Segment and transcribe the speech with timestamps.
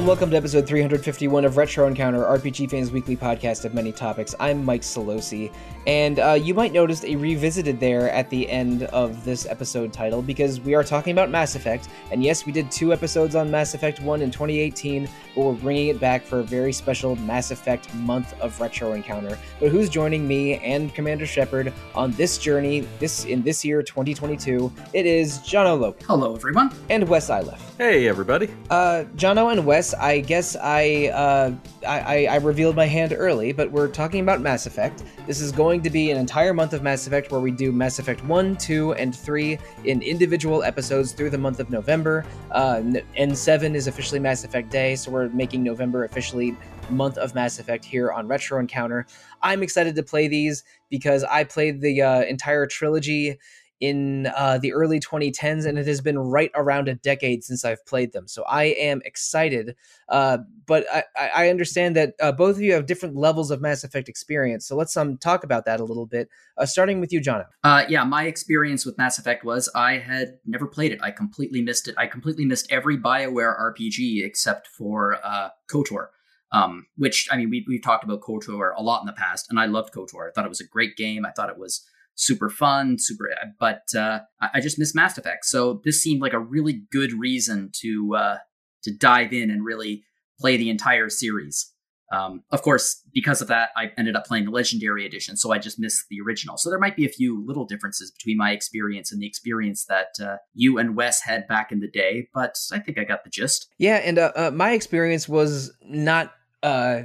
[0.00, 3.92] Hello and welcome to episode 351 of Retro Encounter, RPG Fans Weekly podcast of many
[3.92, 4.34] topics.
[4.40, 5.52] I'm Mike Sollosi,
[5.86, 10.22] and uh, you might notice a revisited there at the end of this episode title
[10.22, 11.90] because we are talking about Mass Effect.
[12.10, 15.88] And yes, we did two episodes on Mass Effect 1 in 2018, but we're bringing
[15.88, 19.38] it back for a very special Mass Effect month of Retro Encounter.
[19.58, 24.72] But who's joining me and Commander Shepard on this journey this in this year 2022?
[24.94, 26.02] It is Jono Lope.
[26.04, 26.74] Hello, everyone.
[26.88, 27.70] And Wes Iliff.
[27.76, 28.50] Hey, everybody.
[28.68, 31.52] Uh, Jono and Wes, I guess I, uh,
[31.86, 35.02] I, I revealed my hand early, but we're talking about Mass Effect.
[35.26, 37.98] This is going to be an entire month of Mass Effect where we do Mass
[37.98, 42.24] Effect 1, 2, and 3 in individual episodes through the month of November.
[42.50, 42.76] Uh,
[43.18, 46.56] N7 is officially Mass Effect Day, so we're making November officially
[46.90, 49.06] month of Mass Effect here on Retro Encounter.
[49.42, 53.38] I'm excited to play these because I played the uh, entire trilogy
[53.80, 57.84] in uh, the early 2010s, and it has been right around a decade since I've
[57.86, 58.28] played them.
[58.28, 59.74] So I am excited,
[60.10, 63.82] uh, but I, I, understand that uh, both of you have different levels of Mass
[63.82, 64.66] Effect experience.
[64.66, 66.28] So let's um talk about that a little bit.
[66.58, 67.44] Uh, starting with you, John.
[67.64, 71.00] Uh, yeah, my experience with Mass Effect was I had never played it.
[71.02, 71.94] I completely missed it.
[71.96, 76.08] I completely missed every Bioware RPG except for uh, KOTOR.
[76.52, 79.60] Um, which I mean, we, we've talked about KOTOR a lot in the past, and
[79.60, 80.28] I loved KOTOR.
[80.28, 81.24] I thought it was a great game.
[81.24, 83.28] I thought it was super fun, super.
[83.58, 87.70] But uh, I just missed Mass Effect, so this seemed like a really good reason
[87.80, 88.36] to uh,
[88.82, 90.04] to dive in and really
[90.38, 91.72] play the entire series.
[92.12, 95.58] Um, of course, because of that, I ended up playing the Legendary Edition, so I
[95.58, 96.56] just missed the original.
[96.56, 100.08] So there might be a few little differences between my experience and the experience that
[100.20, 103.30] uh, you and Wes had back in the day, but I think I got the
[103.30, 103.68] gist.
[103.78, 106.32] Yeah, and uh, uh, my experience was not
[106.62, 107.02] uh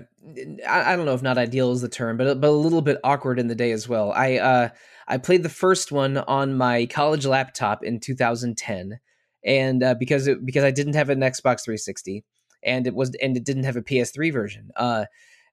[0.68, 2.98] I, I, don't know if not ideal is the term but but a little bit
[3.06, 4.68] awkward in the day as well i uh
[5.08, 9.00] I played the first one on my college laptop in 2010,
[9.44, 12.24] and uh, because it, because I didn't have an Xbox 360,
[12.64, 14.72] and it was and it didn't have a PS3 version.
[14.76, 15.06] Uh,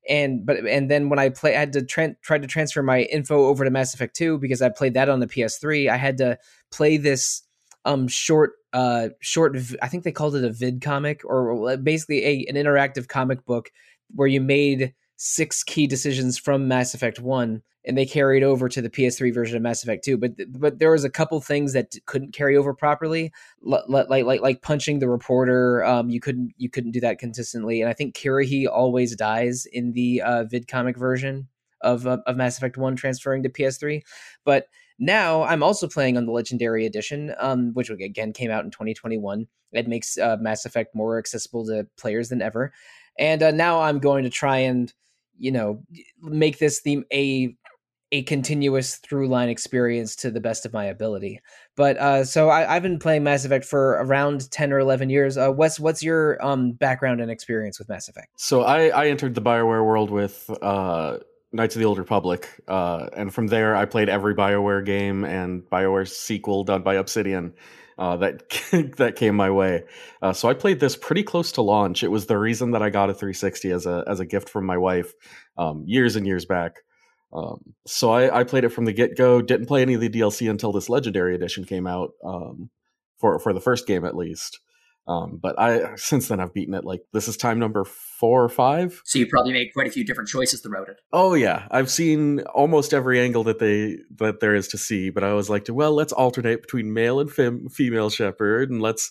[0.09, 3.03] and but and then when I play, I had to tra- try to transfer my
[3.03, 5.89] info over to Mass Effect 2 because I played that on the PS3.
[5.89, 6.39] I had to
[6.71, 7.43] play this
[7.85, 12.47] um short uh short I think they called it a vid comic or basically a
[12.49, 13.71] an interactive comic book
[14.15, 18.83] where you made six key decisions from Mass Effect 1 and they carried over to
[18.83, 21.95] the PS3 version of Mass Effect 2 but but there was a couple things that
[22.07, 23.33] couldn't carry over properly
[23.63, 27.81] like like like, like punching the reporter um you couldn't you couldn't do that consistently
[27.81, 31.47] and I think Kirrahe always dies in the uh, vid comic version
[31.83, 34.03] of uh, of Mass Effect 1 transferring to PS3
[34.45, 34.67] but
[34.99, 39.49] now I'm also playing on the Legendary Edition, um, which again came out in 2021.
[39.73, 42.73] It makes uh, Mass Effect more accessible to players than ever.
[43.19, 44.93] And uh, now I'm going to try and,
[45.39, 45.83] you know,
[46.21, 47.55] make this theme a
[48.13, 51.41] a continuous through line experience to the best of my ability.
[51.77, 55.39] But uh, so I, have been playing Mass Effect for around ten or eleven years.
[55.39, 58.29] Uh, Wes, what's your um, background and experience with Mass Effect?
[58.37, 61.19] So I, I entered the Bioware world with uh,
[61.53, 65.63] Knights of the Old Republic, uh, and from there I played every Bioware game and
[65.63, 67.55] Bioware sequel done by Obsidian.
[68.03, 68.49] Uh, that
[68.97, 69.85] that came my way.
[70.21, 72.03] Uh, so I played this pretty close to launch.
[72.03, 74.67] It was the reason that I got a 360 as a as a gift from
[74.67, 75.13] my wife
[75.57, 76.81] um, years and years back.
[77.33, 79.41] Um, so I, I, played it from the get go.
[79.41, 82.71] Didn't play any of the DLC until this Legendary Edition came out um,
[83.21, 84.59] for for the first game at least.
[85.09, 86.85] Um, but I since then I've beaten it.
[86.85, 89.03] Like this is time number four or five.
[89.05, 91.01] So you probably made quite a few different choices throughout it.
[91.13, 95.11] Oh yeah, I've seen almost every angle that they that there is to see.
[95.11, 98.81] But I was like, to well, let's alternate between male and fem- female Shepard, and
[98.81, 99.11] let's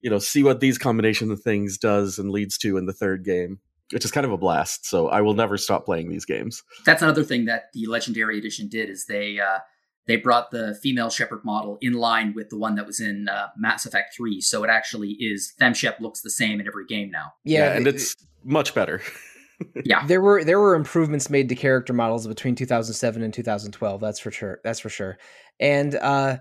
[0.00, 3.24] you know see what these combination of things does and leads to in the third
[3.24, 3.60] game
[3.92, 4.86] which is kind of a blast.
[4.86, 6.62] So I will never stop playing these games.
[6.84, 9.58] That's another thing that the Legendary Edition did is they uh,
[10.06, 13.48] they brought the female Shepard model in line with the one that was in uh,
[13.56, 14.40] Mass Effect Three.
[14.40, 17.32] So it actually is FemShep looks the same in every game now.
[17.44, 19.02] Yeah, yeah and it's much better.
[19.84, 24.00] yeah, there were there were improvements made to character models between 2007 and 2012.
[24.00, 24.60] That's for sure.
[24.64, 25.18] That's for sure.
[25.60, 26.38] And uh,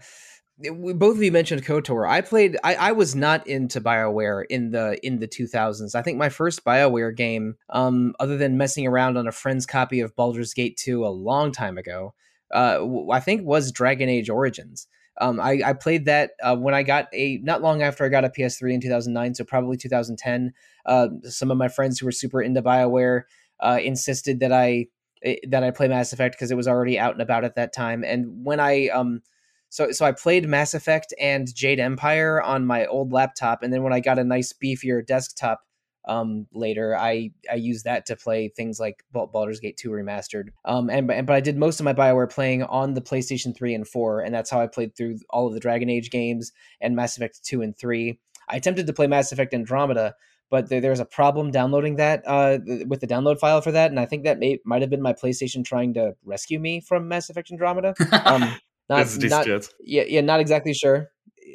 [0.70, 2.08] both of you mentioned KOTOR.
[2.08, 2.58] I played.
[2.64, 5.96] I, I was not into Bioware in the in the 2000s.
[5.96, 10.00] I think my first Bioware game, um, other than messing around on a friend's copy
[10.00, 12.14] of Baldur's Gate 2 a long time ago,
[12.54, 14.88] uh, I think was Dragon Age Origins.
[15.20, 18.26] Um, I, I played that uh, when I got a not long after I got
[18.26, 20.54] a PS3 in 2009, so probably 2010.
[20.86, 23.24] Uh, some of my friends who were super into Bioware
[23.60, 24.88] uh, insisted that I
[25.24, 27.74] eh, that I play Mass Effect because it was already out and about at that
[27.74, 28.04] time.
[28.04, 29.22] And when I um,
[29.70, 33.84] so so I played Mass Effect and Jade Empire on my old laptop, and then
[33.84, 35.62] when I got a nice beefier desktop
[36.06, 40.50] um, later, I I used that to play things like Baldur's Gate 2 remastered.
[40.66, 43.76] Um, and, and but I did most of my Bioware playing on the PlayStation 3
[43.76, 46.96] and 4, and that's how I played through all of the Dragon Age games and
[46.96, 48.20] Mass Effect 2 and 3.
[48.50, 50.16] I attempted to play Mass Effect Andromeda,
[50.50, 54.00] but there, was a problem downloading that uh, with the download file for that, and
[54.00, 57.30] I think that may might have been my PlayStation trying to rescue me from Mass
[57.30, 57.94] Effect Andromeda.
[58.26, 58.56] Um,
[58.90, 59.48] not, not
[59.80, 61.12] yeah, yeah, not exactly sure.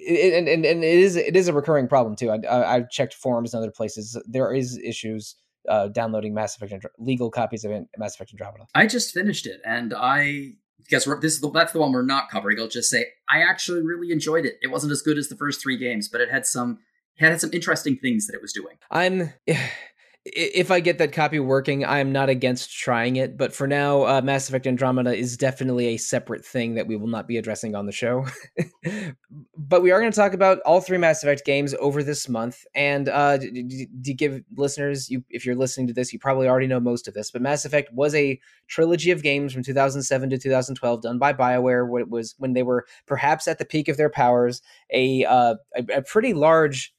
[0.09, 2.31] And, and and it is it is a recurring problem too.
[2.31, 4.21] I, I have checked forums and other places.
[4.27, 5.37] There is issues
[5.69, 8.67] uh, downloading Mass Effect legal copies of Mass Effect Andromeda.
[8.75, 10.53] I just finished it, and I
[10.89, 12.61] guess this is the, that's the one we're not covering.
[12.61, 14.55] I'll just say I actually really enjoyed it.
[14.63, 16.79] It wasn't as good as the first three games, but it had some
[17.19, 18.77] it had some interesting things that it was doing.
[18.91, 19.33] I'm
[20.35, 23.37] if I get that copy working, I am not against trying it.
[23.37, 27.07] But for now, uh, Mass Effect Andromeda is definitely a separate thing that we will
[27.07, 28.27] not be addressing on the show.
[29.57, 32.65] but we are going to talk about all three Mass Effect games over this month.
[32.75, 36.81] And uh, to give listeners, you if you're listening to this, you probably already know
[36.81, 37.31] most of this.
[37.31, 41.89] But Mass Effect was a trilogy of games from 2007 to 2012, done by BioWare.
[41.89, 44.61] When it was when they were perhaps at the peak of their powers,
[44.93, 46.93] a uh, a, a pretty large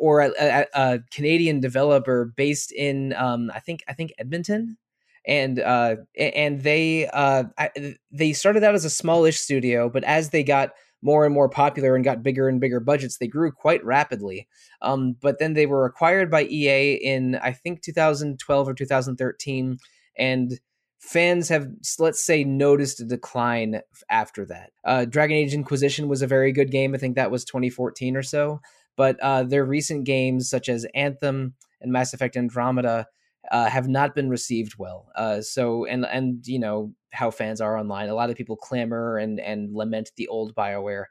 [0.00, 4.78] or a, a, a Canadian developer based in um, I think I think Edmonton,
[5.26, 7.44] and uh, and they uh,
[8.10, 10.70] they started out as a smallish studio, but as they got
[11.02, 14.48] more and more popular and got bigger and bigger budgets, they grew quite rapidly.
[14.82, 19.78] Um, but then they were acquired by EA in I think 2012 or 2013,
[20.16, 20.60] and
[20.98, 21.68] fans have
[21.98, 24.70] let's say noticed a decline after that.
[24.82, 26.94] Uh, Dragon Age Inquisition was a very good game.
[26.94, 28.62] I think that was 2014 or so
[29.00, 33.06] but uh, their recent games, such as Anthem and Mass Effect Andromeda,
[33.50, 35.10] uh, have not been received well.
[35.16, 38.10] Uh, so, and and you know how fans are online.
[38.10, 41.06] A lot of people clamor and and lament the old Bioware,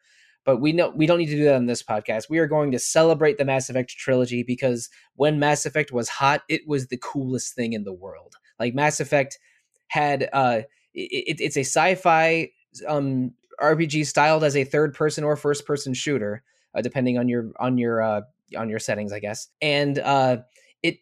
[0.46, 2.30] but we know we don't need to do that on this podcast.
[2.30, 6.44] We are going to celebrate the Mass Effect trilogy because when Mass Effect was hot,
[6.48, 8.36] it was the coolest thing in the world.
[8.60, 9.40] Like Mass Effect
[9.88, 10.62] had uh,
[10.94, 12.52] it, it's a sci-fi
[12.88, 16.44] um RPG styled as a third person or first person shooter
[16.76, 18.22] uh, depending on your on your uh,
[18.58, 19.48] on your settings, I guess.
[19.62, 20.38] And uh,
[20.84, 20.98] it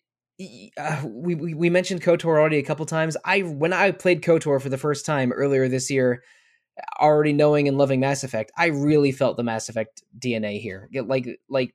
[0.77, 3.17] uh, we, we we mentioned Kotor already a couple times.
[3.25, 6.23] I when I played Kotor for the first time earlier this year,
[6.99, 10.89] already knowing and loving Mass Effect, I really felt the Mass Effect DNA here.
[10.93, 11.73] Like like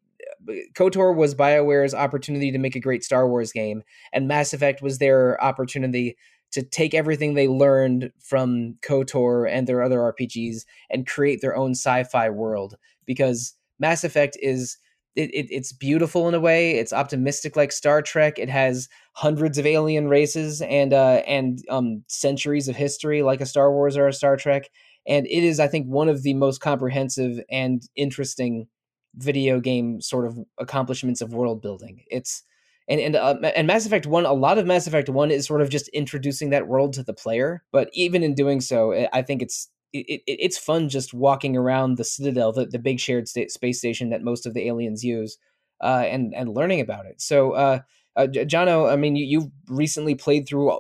[0.74, 4.98] KOTOR was BioWare's opportunity to make a great Star Wars game, and Mass Effect was
[4.98, 6.16] their opportunity
[6.52, 11.70] to take everything they learned from KOTOR and their other RPGs and create their own
[11.70, 12.76] sci-fi world.
[13.06, 14.78] Because Mass Effect is
[15.14, 16.78] it, it, it's beautiful in a way.
[16.78, 18.38] It's optimistic like Star Trek.
[18.38, 23.46] It has hundreds of alien races and uh, and um, centuries of history like a
[23.46, 24.70] Star Wars or a Star Trek.
[25.06, 28.68] And it is, I think, one of the most comprehensive and interesting
[29.16, 32.04] video game sort of accomplishments of world building.
[32.10, 32.42] It's
[32.88, 34.24] and and uh, and Mass Effect One.
[34.24, 37.12] A lot of Mass Effect One is sort of just introducing that world to the
[37.12, 37.62] player.
[37.70, 41.96] But even in doing so, I think it's it, it, it's fun just walking around
[41.96, 45.38] the Citadel, the, the big shared sta- space station that most of the aliens use,
[45.80, 47.20] uh, and and learning about it.
[47.20, 47.80] So, uh,
[48.16, 50.78] uh, Jono, I mean, you, you've recently played through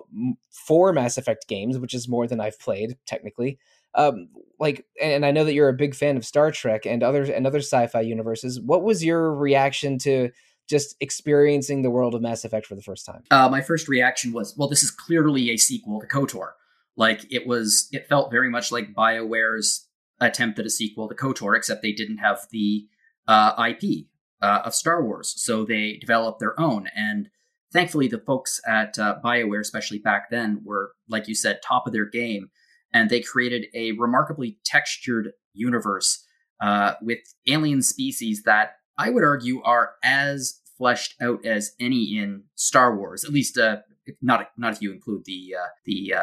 [0.50, 3.58] four Mass Effect games, which is more than I've played technically.
[3.94, 4.28] Um,
[4.58, 7.46] like, and I know that you're a big fan of Star Trek and other and
[7.46, 8.60] other sci-fi universes.
[8.60, 10.30] What was your reaction to
[10.68, 13.22] just experiencing the world of Mass Effect for the first time?
[13.30, 16.52] Uh, my first reaction was, well, this is clearly a sequel to KOTOR.
[16.96, 19.88] Like it was, it felt very much like BioWare's
[20.20, 22.86] attempt at a sequel to KOTOR, except they didn't have the
[23.26, 24.06] uh, IP
[24.40, 26.88] uh, of Star Wars, so they developed their own.
[26.94, 27.28] And
[27.72, 31.92] thankfully, the folks at uh, BioWare, especially back then, were like you said, top of
[31.92, 32.50] their game,
[32.92, 36.24] and they created a remarkably textured universe
[36.60, 42.44] uh, with alien species that I would argue are as fleshed out as any in
[42.54, 43.78] Star Wars, at least uh,
[44.20, 46.14] not not if you include the uh, the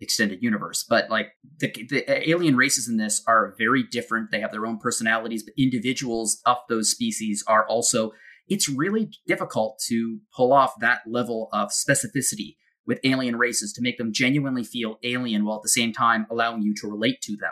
[0.00, 0.84] extended universe.
[0.88, 4.30] But like the, the alien races in this are very different.
[4.30, 8.12] They have their own personalities, but individuals of those species are also.
[8.48, 13.98] It's really difficult to pull off that level of specificity with alien races to make
[13.98, 17.50] them genuinely feel alien while at the same time allowing you to relate to them.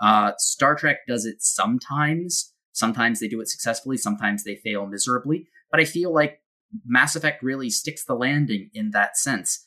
[0.00, 2.54] Uh, Star Trek does it sometimes.
[2.72, 5.46] Sometimes they do it successfully, sometimes they fail miserably.
[5.70, 6.40] But I feel like
[6.86, 9.62] Mass Effect really sticks the landing in that sense.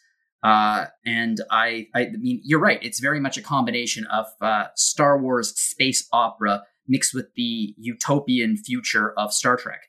[0.45, 2.77] Uh, and I, I mean, you're right.
[2.83, 8.55] It's very much a combination of uh, Star Wars space opera mixed with the utopian
[8.55, 9.81] future of Star Trek.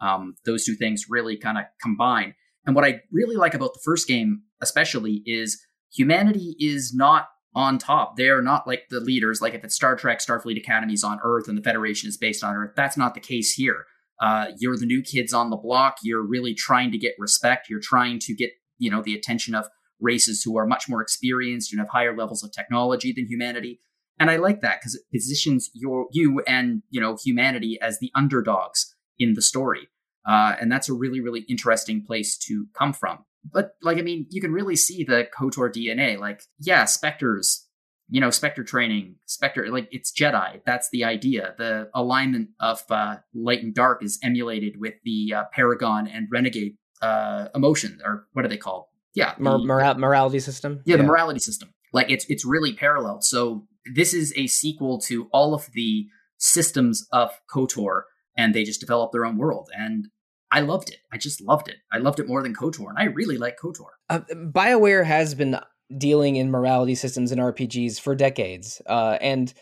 [0.00, 2.36] Um, those two things really kind of combine.
[2.64, 5.60] And what I really like about the first game, especially, is
[5.92, 8.16] humanity is not on top.
[8.16, 9.42] They are not like the leaders.
[9.42, 12.44] Like if it's Star Trek, Starfleet Academy is on Earth and the Federation is based
[12.44, 12.70] on Earth.
[12.76, 13.84] That's not the case here.
[14.22, 15.96] Uh, you're the new kids on the block.
[16.04, 17.68] You're really trying to get respect.
[17.68, 19.66] You're trying to get you know the attention of
[20.04, 23.80] races who are much more experienced and have higher levels of technology than humanity.
[24.20, 28.12] And I like that because it positions your you and you know humanity as the
[28.14, 29.88] underdogs in the story.
[30.26, 33.24] Uh, and that's a really, really interesting place to come from.
[33.52, 36.18] But like, I mean, you can really see the KOTOR DNA.
[36.18, 37.66] Like, yeah, Spectres,
[38.08, 40.62] you know, Spectre training, Spectre, like it's Jedi.
[40.64, 41.54] That's the idea.
[41.58, 46.76] The alignment of uh, light and dark is emulated with the uh, Paragon and Renegade
[47.02, 48.86] uh, emotion, or what are they called?
[49.14, 50.82] Yeah, the, Mor- morality system.
[50.84, 51.70] Yeah, yeah, the morality system.
[51.92, 53.20] Like it's it's really parallel.
[53.22, 56.06] So this is a sequel to all of the
[56.38, 58.02] systems of KOTOR,
[58.36, 59.70] and they just developed their own world.
[59.76, 60.08] And
[60.50, 60.98] I loved it.
[61.12, 61.76] I just loved it.
[61.92, 63.88] I loved it more than KOTOR, and I really like KOTOR.
[64.10, 65.58] Uh, BioWare has been
[65.96, 69.52] dealing in morality systems in RPGs for decades, uh, and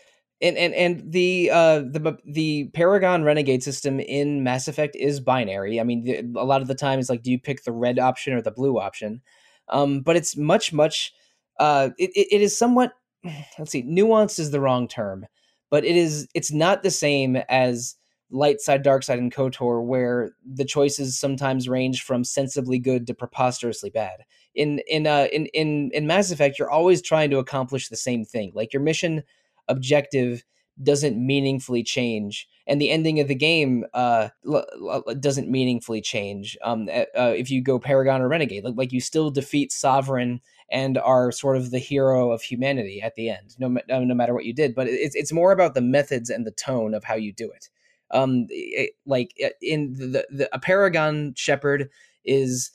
[0.41, 5.79] and and and the uh, the the Paragon Renegade system in Mass Effect is binary.
[5.79, 7.99] I mean, the, a lot of the time it's like, do you pick the red
[7.99, 9.21] option or the blue option?
[9.69, 11.13] Um, but it's much much.
[11.59, 12.93] Uh, it, it is somewhat.
[13.59, 15.25] Let's see, nuanced is the wrong term,
[15.69, 16.27] but it is.
[16.33, 17.95] It's not the same as
[18.33, 23.13] light side, dark side, and KOTOR, where the choices sometimes range from sensibly good to
[23.13, 24.25] preposterously bad.
[24.55, 28.25] In in uh in in in Mass Effect, you're always trying to accomplish the same
[28.25, 28.51] thing.
[28.53, 29.23] Like your mission
[29.67, 30.43] objective
[30.81, 36.57] doesn't meaningfully change, and the ending of the game uh l- l- doesn't meaningfully change.
[36.63, 40.41] Um, uh, if you go Paragon or Renegade, like, like you still defeat Sovereign
[40.71, 44.45] and are sort of the hero of humanity at the end, no no matter what
[44.45, 44.75] you did.
[44.75, 47.69] But it's it's more about the methods and the tone of how you do it
[48.11, 51.89] um it, like in the, the a paragon Shepard
[52.23, 52.71] is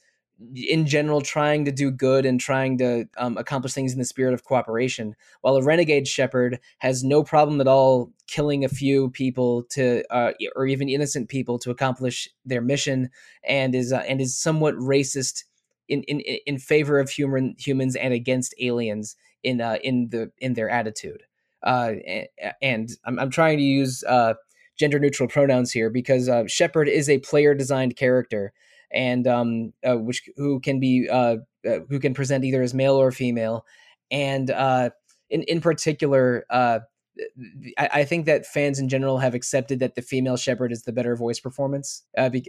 [0.54, 4.34] in general trying to do good and trying to um, accomplish things in the spirit
[4.34, 9.64] of cooperation while a renegade Shepard has no problem at all killing a few people
[9.70, 13.10] to uh, or even innocent people to accomplish their mission
[13.46, 15.44] and is uh, and is somewhat racist
[15.88, 20.54] in, in in favor of human humans and against aliens in uh, in the in
[20.54, 21.22] their attitude.
[21.62, 21.94] Uh,
[22.62, 24.34] and I'm, I'm trying to use uh,
[24.78, 28.52] gender neutral pronouns here because uh, Shepard is a player designed character
[28.90, 31.36] and um, uh, which who can be uh,
[31.68, 33.64] uh, who can present either as male or female,
[34.10, 34.90] and uh,
[35.30, 36.44] in in particular.
[36.50, 36.80] Uh,
[37.76, 40.92] I, I think that fans in general have accepted that the female Shepard is the
[40.92, 42.46] better voice performance, be,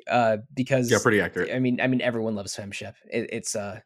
[0.54, 1.52] because yeah, pretty accurate.
[1.52, 2.96] I mean, I mean, everyone loves Fem Shep.
[3.12, 3.80] It, it's uh,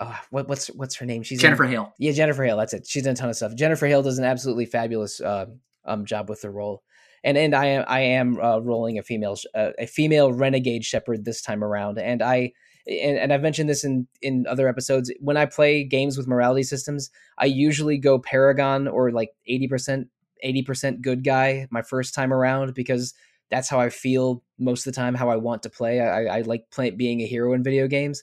[0.00, 1.22] uh, what, what's what's her name?
[1.22, 1.92] She's Jennifer in, Hale.
[1.98, 2.56] Yeah, Jennifer Hale.
[2.56, 2.86] That's it.
[2.86, 3.54] She's done a ton of stuff.
[3.54, 5.46] Jennifer Hale does an absolutely fabulous uh,
[5.84, 6.82] um, job with the role
[7.24, 11.24] and and I am I am uh, rolling a female uh, a female renegade Shepard
[11.24, 12.52] this time around, and I
[12.86, 15.12] and, and I've mentioned this in in other episodes.
[15.20, 20.08] When I play games with morality systems, I usually go Paragon or like eighty percent
[20.42, 23.14] eighty percent good guy my first time around because
[23.50, 25.14] that's how I feel most of the time.
[25.14, 26.00] How I want to play.
[26.00, 28.22] I, I like play, being a hero in video games,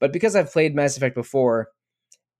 [0.00, 1.68] but because I've played Mass Effect before,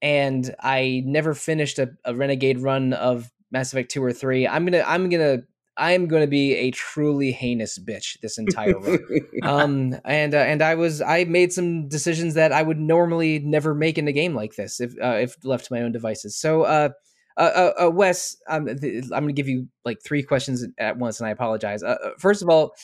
[0.02, 4.64] and I never finished a, a renegade run of Mass Effect two or three, I'm
[4.64, 5.38] gonna I'm gonna
[5.76, 8.98] I am going to be a truly heinous bitch this entire run.
[9.42, 13.74] um, and uh, and I was I made some decisions that I would normally never
[13.74, 16.36] make in a game like this if uh, if left to my own devices.
[16.36, 16.90] So, uh,
[17.36, 20.96] uh, uh, uh Wes, um, th- I'm going to give you like three questions at
[20.96, 21.82] once, and I apologize.
[21.82, 22.74] Uh, uh, first of all,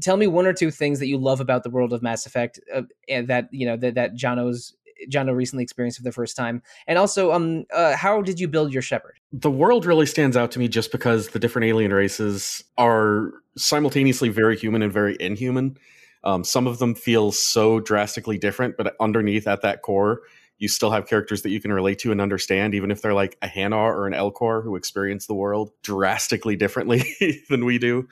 [0.00, 2.60] tell me one or two things that you love about the world of Mass Effect,
[2.74, 4.74] uh, and that you know that that Jono's
[5.10, 6.62] Jono recently experienced for the first time?
[6.86, 9.18] And also, um, uh, how did you build your Shepard?
[9.32, 14.28] The world really stands out to me just because the different alien races are simultaneously
[14.28, 15.76] very human and very inhuman.
[16.24, 20.22] Um, some of them feel so drastically different, but underneath at that core,
[20.58, 23.36] you still have characters that you can relate to and understand, even if they're like
[23.42, 27.02] a Hanar or an Elcor who experience the world drastically differently
[27.50, 28.06] than we do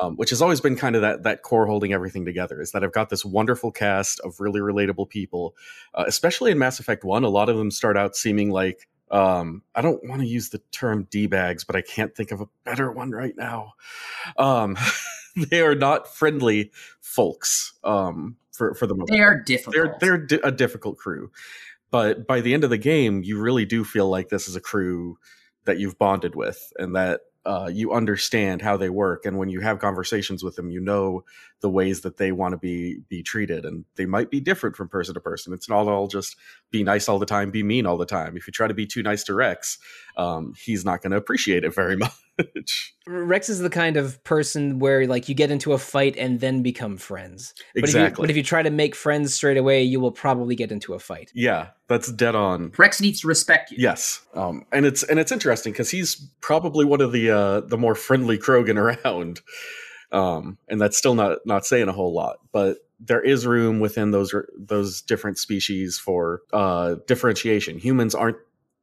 [0.00, 2.60] um, which has always been kind of that that core holding everything together.
[2.60, 5.54] Is that I've got this wonderful cast of really relatable people,
[5.94, 7.24] uh, especially in Mass Effect One.
[7.24, 10.58] A lot of them start out seeming like um, I don't want to use the
[10.70, 13.74] term d bags, but I can't think of a better one right now.
[14.36, 14.76] Um,
[15.50, 16.70] they are not friendly
[17.00, 17.72] folks.
[17.82, 19.74] Um, for for the most they are difficult.
[19.74, 21.30] They're they're di- a difficult crew,
[21.90, 24.60] but by the end of the game, you really do feel like this is a
[24.60, 25.18] crew
[25.64, 29.60] that you've bonded with, and that uh, you understand how they work and when you
[29.60, 31.24] have conversations with them you know
[31.60, 34.88] the ways that they want to be be treated and they might be different from
[34.88, 35.52] person to person.
[35.52, 36.36] It's not all just
[36.70, 38.36] be nice all the time be mean all the time.
[38.36, 39.78] If you try to be too nice to Wrex
[40.16, 42.12] um, he's not going to appreciate it very much
[43.06, 46.62] Wrex is the kind of person where like you get into a fight and then
[46.62, 47.54] become friends.
[47.74, 50.12] Exactly but if you, but if you try to make friends straight away you will
[50.12, 51.30] probably get into a fight.
[51.34, 52.70] Yeah that's dead on.
[52.78, 53.78] Wrex needs to respect you.
[53.80, 54.24] Yes.
[54.34, 57.96] Um, and it's and it's interesting because he's probably one of the uh, the more
[57.96, 59.40] friendly krogan around.
[60.12, 62.38] Um, and that's still not not saying a whole lot.
[62.52, 67.78] But there is room within those those different species for uh, differentiation.
[67.78, 68.38] Humans aren't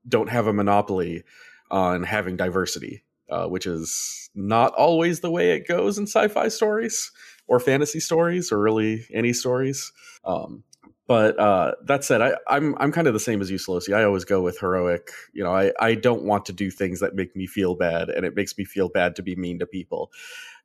[0.06, 1.24] don't have a monopoly
[1.72, 7.12] on having diversity, uh, which is not always the way it goes in sci-fi stories.
[7.48, 9.92] or fantasy stories or really any stories.
[10.26, 10.64] Um,
[11.08, 13.96] but uh, that said, I, I'm I'm kind of the same as you, Sollosi.
[13.96, 15.10] I always go with heroic.
[15.32, 18.26] You know, I, I don't want to do things that make me feel bad, and
[18.26, 20.12] it makes me feel bad to be mean to people.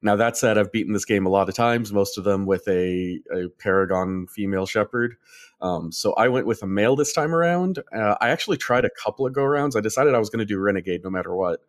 [0.05, 2.67] Now that said, I've beaten this game a lot of times, most of them with
[2.67, 5.15] a, a Paragon female Shepard.
[5.61, 7.79] Um, so I went with a male this time around.
[7.97, 9.77] Uh, I actually tried a couple of go rounds.
[9.77, 11.61] I decided I was going to do Renegade no matter what,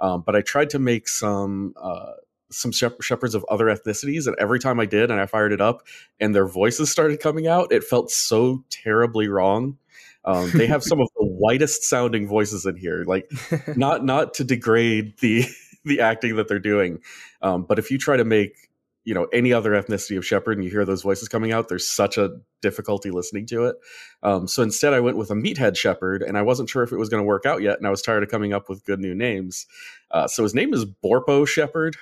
[0.00, 1.74] um, but I tried to make some.
[1.80, 2.12] Uh,
[2.52, 5.86] some Shepards of other ethnicities and every time i did and i fired it up
[6.18, 9.78] and their voices started coming out it felt so terribly wrong
[10.24, 13.30] um, they have some of the whitest sounding voices in here like
[13.76, 15.44] not not to degrade the
[15.84, 17.00] the acting that they're doing
[17.40, 18.69] um, but if you try to make
[19.04, 21.90] you know any other ethnicity of Shepard and you hear those voices coming out there's
[21.90, 22.30] such a
[22.62, 23.76] difficulty listening to it
[24.22, 26.98] um, so instead i went with a meathead Shepard and i wasn't sure if it
[26.98, 29.00] was going to work out yet and i was tired of coming up with good
[29.00, 29.66] new names
[30.10, 31.96] uh, so his name is borpo Shepard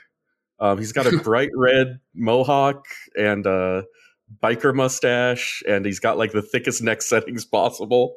[0.60, 2.84] um, he's got a bright red mohawk
[3.16, 3.84] and a
[4.42, 8.14] biker mustache, and he's got like the thickest neck settings possible.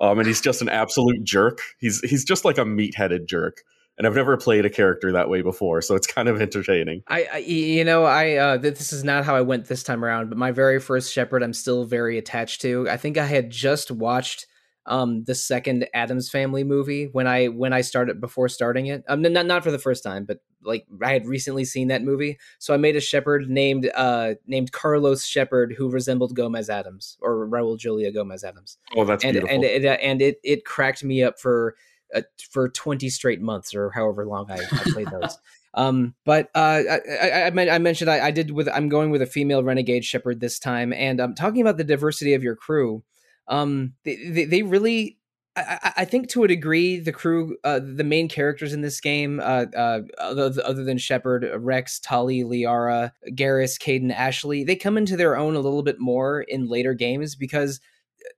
[0.00, 1.60] Um, and he's just an absolute jerk.
[1.78, 3.62] He's he's just like a meat-headed jerk.
[3.96, 7.02] And I've never played a character that way before, so it's kind of entertaining.
[7.06, 10.28] I, I you know, I uh, this is not how I went this time around,
[10.28, 12.88] but my very first Shepard, I'm still very attached to.
[12.90, 14.46] I think I had just watched
[14.86, 19.04] um the second Addams Family movie when I when I started before starting it.
[19.08, 22.38] Um, not not for the first time, but like I had recently seen that movie,
[22.58, 27.48] so I made a Shepard named uh named Carlos Shepard who resembled Gomez Addams or
[27.48, 28.76] Raul Julia Gomez Addams.
[28.96, 29.54] Oh, that's and beautiful.
[29.54, 31.76] and it, and it it cracked me up for
[32.14, 35.38] uh, for 20 straight months or however long I, I played those.
[35.74, 36.82] Um, but uh,
[37.20, 40.38] I, I, I, mentioned I, I, did with I'm going with a female renegade Shepard
[40.38, 43.02] this time, and I'm um, talking about the diversity of your crew
[43.48, 45.18] um they, they, they really
[45.56, 49.38] I, I, think to a degree the crew uh, the main characters in this game
[49.38, 55.16] uh, uh, other, other than Shepard, Wrex, Tali, Liara, Garrus, Kaidan, Ashley they come into
[55.16, 57.80] their own a little bit more in later games because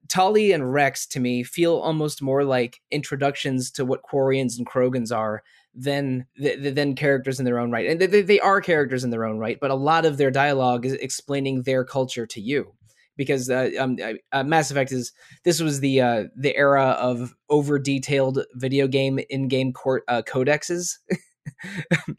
[0.09, 5.15] Tali and Wrex to me feel almost more like introductions to what Quarians and Krogans
[5.15, 5.43] are
[5.75, 9.39] than than characters in their own right and they, they are characters in their own
[9.39, 12.73] right but a lot of their dialogue is explaining their culture to you
[13.17, 13.97] because uh, um,
[14.33, 15.13] uh, Mass Effect is
[15.45, 20.23] this was the uh, the era of over detailed video game in game court uh,
[20.23, 20.99] codexes.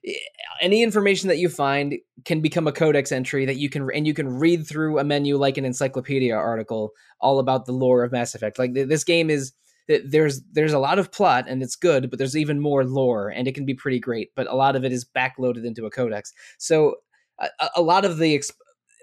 [0.06, 0.14] Eh,
[0.62, 4.14] any information that you find can become a codex entry that you can and you
[4.14, 8.34] can read through a menu like an encyclopedia article all about the lore of Mass
[8.34, 8.58] Effect.
[8.58, 9.54] Like this game is
[9.88, 13.48] there's there's a lot of plot and it's good, but there's even more lore and
[13.48, 14.32] it can be pretty great.
[14.36, 16.34] But a lot of it is backloaded into a codex.
[16.58, 16.96] So
[17.40, 18.42] a, a lot of the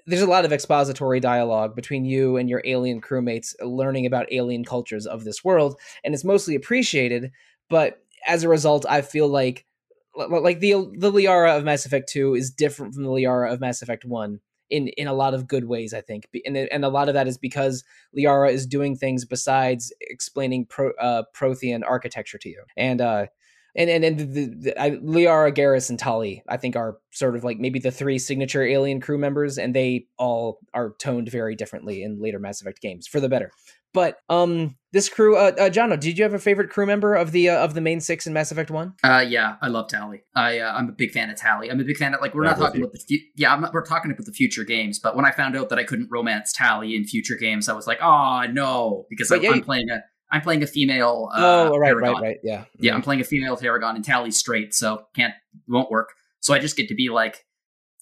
[0.07, 4.65] there's a lot of expository dialogue between you and your alien crewmates learning about alien
[4.65, 7.31] cultures of this world and it's mostly appreciated
[7.71, 9.65] but as a result i feel like
[10.17, 13.83] like the the liara of mass effect 2 is different from the liara of mass
[13.83, 17.09] effect 1 in in a lot of good ways i think and, and a lot
[17.09, 17.85] of that is because
[18.17, 23.27] liara is doing things besides explaining pro, uh, prothean architecture to you and uh
[23.77, 27.45] and and, and the, the, I, Liara, Garrus, and Tali, I think, are sort of
[27.45, 32.03] like maybe the three signature alien crew members, and they all are toned very differently
[32.03, 33.51] in later Mass Effect games for the better.
[33.95, 37.31] But um, this crew, uh, uh Jono, did you have a favorite crew member of
[37.31, 38.95] the uh, of the main six in Mass Effect One?
[39.05, 40.25] Uh, yeah, I love Tali.
[40.35, 41.71] I uh, I'm a big fan of Tali.
[41.71, 43.73] I'm a big fan of like we're not talking about the fu- yeah I'm not,
[43.73, 44.99] we're talking about the future games.
[44.99, 47.87] But when I found out that I couldn't romance Tali in future games, I was
[47.87, 50.03] like, oh no, because I, am playing a
[50.33, 51.31] I'm playing a female.
[51.33, 52.15] Uh, oh, right, Paragon.
[52.15, 52.37] right, right.
[52.43, 52.95] Yeah, yeah.
[52.95, 55.35] I'm playing a female Paragon and Tali's straight, so can't
[55.69, 56.15] won't work.
[56.41, 57.47] So I just get to be like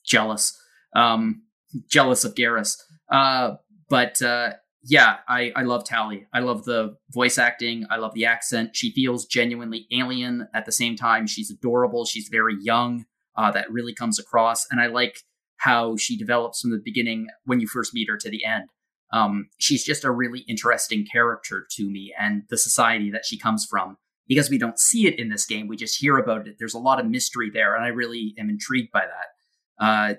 [0.07, 0.59] jealous,
[0.97, 1.43] um,
[1.87, 2.79] jealous of Garrus.
[3.11, 3.57] Uh,
[3.91, 6.27] but uh, yeah, I I love Tali.
[6.33, 7.87] I love the voice acting.
[7.91, 8.75] I love the accent.
[8.75, 11.27] She feels genuinely alien at the same time.
[11.27, 12.05] She's adorable.
[12.05, 13.05] She's very young.
[13.35, 15.21] Uh, that really comes across, and I like
[15.57, 18.69] how she develops from the beginning when you first meet her to the end.
[19.13, 23.67] Um, she's just a really interesting character to me and the society that she comes
[23.69, 23.97] from.
[24.29, 26.57] Because we don't see it in this game, we just hear about it.
[26.59, 29.85] There's a lot of mystery there, and I really am intrigued by that.
[29.85, 30.15] Uh,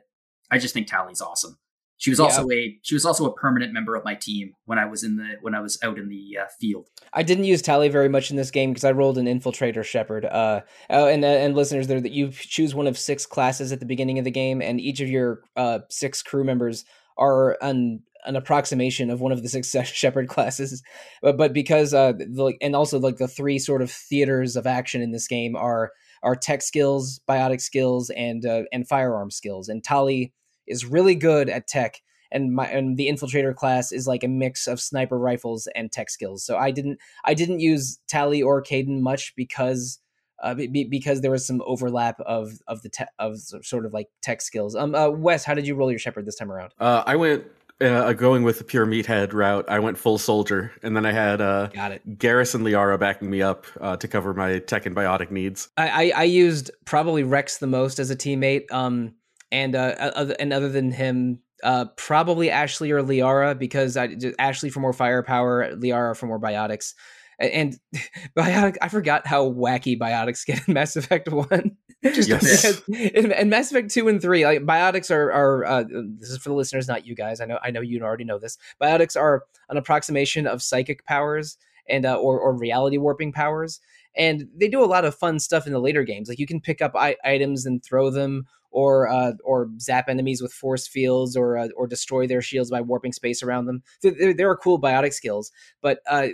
[0.51, 1.57] I just think Tali's awesome.
[2.03, 2.57] She was also yeah.
[2.57, 5.35] a she was also a permanent member of my team when I was in the
[5.39, 6.89] when I was out in the uh, field.
[7.13, 10.25] I didn't use Tali very much in this game because I rolled an infiltrator Shepard.
[10.25, 13.79] Uh, oh, and uh, and listeners, there that you choose one of six classes at
[13.79, 16.83] the beginning of the game, and each of your uh, six crew members
[17.17, 20.83] are an an approximation of one of the six Shepard classes
[21.21, 25.01] but, but because uh the, and also like the three sort of theaters of action
[25.01, 29.83] in this game are are tech skills biotic skills and uh, and firearm skills and
[29.83, 30.31] tali
[30.67, 34.67] is really good at tech and my and the infiltrator class is like a mix
[34.67, 39.01] of sniper rifles and tech skills so i didn't i didn't use tali or Kaidan
[39.01, 39.99] much because
[40.41, 44.09] uh, be, because there was some overlap of of the te- of sort of like
[44.21, 44.75] tech skills.
[44.75, 46.73] Um, uh, Wes, how did you roll your Shepard this time around?
[46.79, 47.45] Uh, I went
[47.81, 49.65] uh, going with the pure meathead route.
[49.67, 52.19] I went full soldier, and then I had uh, got it.
[52.19, 55.69] Garrus and Liara backing me up uh, to cover my tech and biotic needs.
[55.77, 58.71] I, I, I used probably Wrex the most as a teammate.
[58.71, 59.15] Um,
[59.53, 64.71] and uh, other, and other than him, uh, probably Ashley or Liara because I Ashley
[64.71, 66.95] for more firepower, Liara for more biotics.
[67.39, 67.79] And
[68.37, 72.81] biotic i forgot how wacky biotics get in mass effect 1 yes.
[72.87, 75.83] in, in, mass effect 2 and 3 like biotics are are uh,
[76.19, 77.41] this is for the listeners not you guys.
[77.41, 78.57] I know i know you already know this.
[78.81, 83.79] Biotics are an approximation of psychic powers and uh, or, or reality warping powers.
[84.15, 86.29] And they do a lot of fun stuff in the later games.
[86.29, 90.41] Like you can pick up I- items and throw them or uh, or zap enemies
[90.41, 93.83] with force fields or uh, or destroy their shields by warping space around them.
[94.01, 96.29] There, there are cool biotic skills, but uh,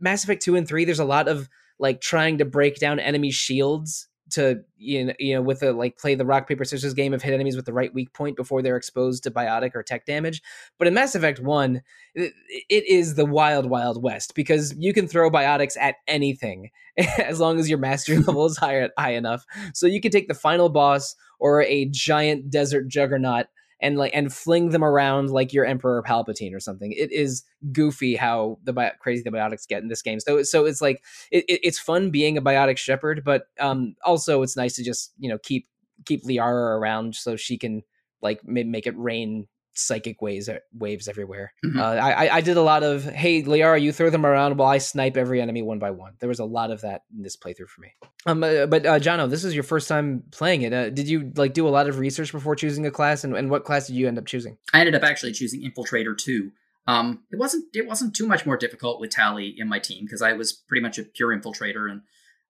[0.00, 3.30] Mass Effect 2 and 3 there's a lot of like trying to break down enemy
[3.30, 7.14] shields to you know, you know with a like play the rock paper scissors game
[7.14, 10.06] of hit enemies with the right weak point before they're exposed to biotic or tech
[10.06, 10.42] damage.
[10.78, 11.82] But in mass effect 1
[12.14, 12.32] it,
[12.68, 16.70] it is the wild wild west because you can throw biotics at anything
[17.18, 19.44] as long as your mastery level is high, high enough.
[19.74, 23.46] So you can take the final boss or a giant desert juggernaut
[23.80, 26.92] and like and fling them around like your Emperor Palpatine or something.
[26.92, 30.20] It is goofy how the bi- crazy the biotics get in this game.
[30.20, 34.42] So so it's like it, it, it's fun being a biotic Shepard, but um also
[34.42, 35.68] it's nice to just you know keep
[36.04, 37.82] keep Liara around so she can
[38.22, 39.46] like make it rain
[39.78, 41.52] psychic waves waves everywhere.
[41.64, 41.78] Mm-hmm.
[41.78, 44.78] Uh, I I did a lot of hey Liara, you throw them around while I
[44.78, 46.14] snipe every enemy one by one.
[46.20, 47.94] There was a lot of that in this playthrough for me.
[48.26, 50.72] Um, uh, but uh, Jono, this is your first time playing it.
[50.72, 53.50] Uh, did you like do a lot of research before choosing a class, and, and
[53.50, 54.58] what class did you end up choosing?
[54.72, 56.52] I ended up actually choosing Infiltrator two.
[56.88, 60.22] Um, it wasn't it wasn't too much more difficult with Tali in my team because
[60.22, 62.02] I was pretty much a pure infiltrator, and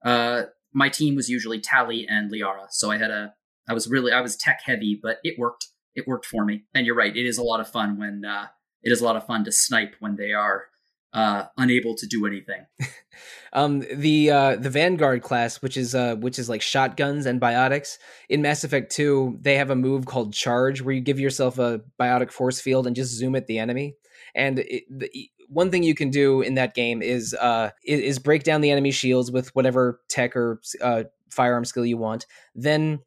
[0.04, 2.66] uh, my team was usually Tali and Liara.
[2.70, 3.34] So I had a
[3.68, 6.64] I was really I was tech heavy, but it worked it worked for me.
[6.74, 8.46] And you're right, it is a lot of fun when uh,
[8.82, 10.66] it is a lot of fun to snipe when they are
[11.12, 12.66] uh, unable to do anything.
[13.52, 17.96] um, the uh, the Vanguard class, which is uh, which is like shotguns and biotics
[18.28, 21.80] in Mass Effect Two, they have a move called Charge, where you give yourself a
[21.98, 23.96] biotic force field and just zoom at the enemy.
[24.34, 28.42] And it, the, one thing you can do in that game is uh, is break
[28.42, 32.26] down the enemy shields with whatever tech or uh, firearm skill you want.
[32.54, 33.00] Then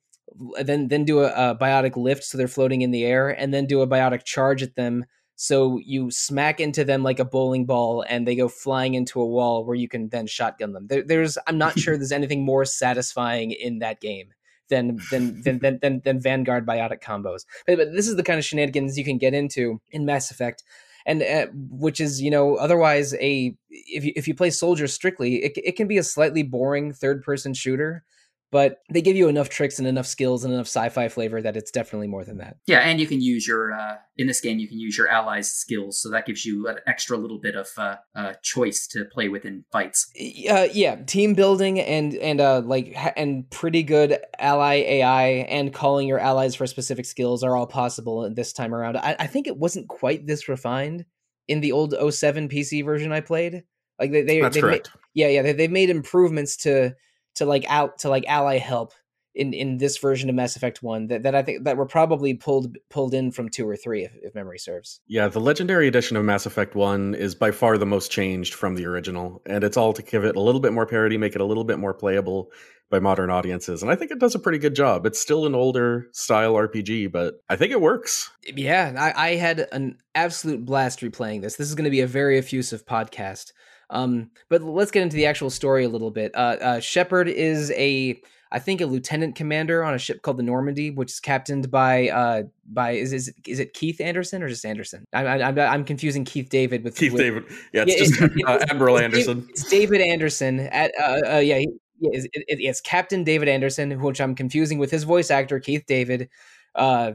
[0.62, 3.66] then then do a, a biotic lift so they're floating in the air, and then
[3.66, 5.06] do a biotic charge at them.
[5.36, 9.26] So you smack into them like a bowling ball, and they go flying into a
[9.26, 10.88] wall where you can then shotgun them.
[10.88, 14.34] There, there's I'm not sure there's anything more satisfying in that game
[14.70, 17.46] than than than than, than, than Vanguard biotic combos.
[17.66, 20.64] But, but, this is the kind of shenanigans you can get into in Mass Effect,
[21.06, 25.44] and uh, which is you know otherwise a if you if you play soldier strictly,
[25.44, 28.04] it it can be a slightly boring third person shooter
[28.52, 31.72] but they give you enough tricks and enough skills and enough sci-fi flavor that it's
[31.72, 32.58] definitely more than that.
[32.66, 35.52] Yeah, and you can use your uh, in this game you can use your allies'
[35.52, 39.30] skills, so that gives you an extra little bit of uh, uh, choice to play
[39.30, 40.12] with in fights.
[40.50, 46.08] Uh, yeah, team building and and uh, like and pretty good ally AI and calling
[46.08, 48.98] your allies for specific skills are all possible this time around.
[48.98, 51.06] I, I think it wasn't quite this refined
[51.48, 53.64] in the old 07 PC version I played.
[54.00, 54.90] Like they, they that's correct.
[54.94, 56.96] Made, yeah, yeah, they, they've made improvements to
[57.40, 58.94] to like out to like ally help
[59.36, 62.34] in in this version of Mass Effect One that, that I think that were probably
[62.34, 65.02] pulled pulled in from two or three, if, if memory serves.
[65.08, 68.76] Yeah, the Legendary Edition of Mass Effect One is by far the most changed from
[68.76, 71.42] the original, and it's all to give it a little bit more parity, make it
[71.42, 72.52] a little bit more playable
[72.90, 75.06] by modern audiences, and I think it does a pretty good job.
[75.06, 78.32] It's still an older style RPG, but I think it works.
[78.56, 81.56] Yeah, I, I had an absolute blast replaying this.
[81.56, 83.54] This is going to be a very effusive podcast.
[83.90, 86.32] Um, but let's get into the actual story a little bit.
[86.36, 88.22] Uh, uh, Shepard is a,
[88.52, 92.10] I think, a lieutenant commander on a ship called the Normandy, which is captained by,
[92.10, 95.06] uh, by is is, is it Keith Anderson or just Anderson?
[95.14, 97.44] I'm I'm, I'm confusing Keith David with Keith with, David.
[97.74, 99.48] Yeah, it's yeah, just it's, uh, Admiral Anderson.
[99.50, 100.60] It's David Anderson.
[100.60, 101.70] At uh, uh yeah, he,
[102.02, 106.30] it's, it's Captain David Anderson, which I'm confusing with his voice actor Keith David,
[106.76, 107.14] uh,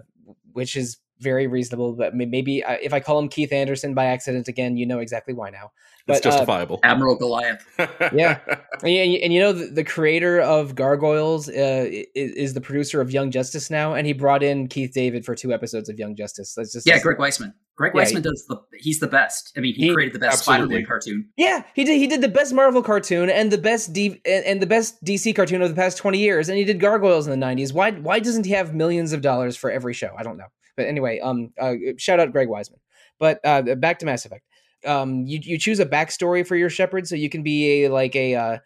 [0.53, 1.95] which is very reasonable.
[1.95, 5.35] But maybe uh, if I call him Keith Anderson by accident again, you know exactly
[5.35, 5.73] why now.
[6.07, 6.81] But, it's uh, justifiable.
[6.85, 7.67] Uh, Admiral Goliath.
[8.13, 8.41] yeah,
[8.83, 13.11] and, and, you know the, the creator of Gargoyles uh, is, is, the producer of
[13.11, 16.53] Young Justice now, and he brought in Keith David for two episodes of Young Justice.
[16.55, 17.55] That's just yeah, Greg Weisman.
[17.77, 19.53] Greg yeah, Weisman he, does the he's the best.
[19.57, 21.31] I mean, he, he created the best Spider-Man cartoon.
[21.39, 21.99] Yeah, he did.
[21.99, 25.35] He did the best Marvel cartoon and the best D and, and the best DC
[25.35, 27.73] cartoon of the past twenty years, and he did Gargoyles in the nineties.
[27.73, 30.15] Why why doesn't he have millions of dollars for every show?
[30.19, 30.49] I don't know.
[30.77, 32.79] But anyway, um, uh, shout out Greg Weisman.
[33.19, 34.45] But uh, back to Mass Effect
[34.87, 38.15] um, you you choose a backstory for your Shepard, so you can be a like
[38.17, 38.59] a uh,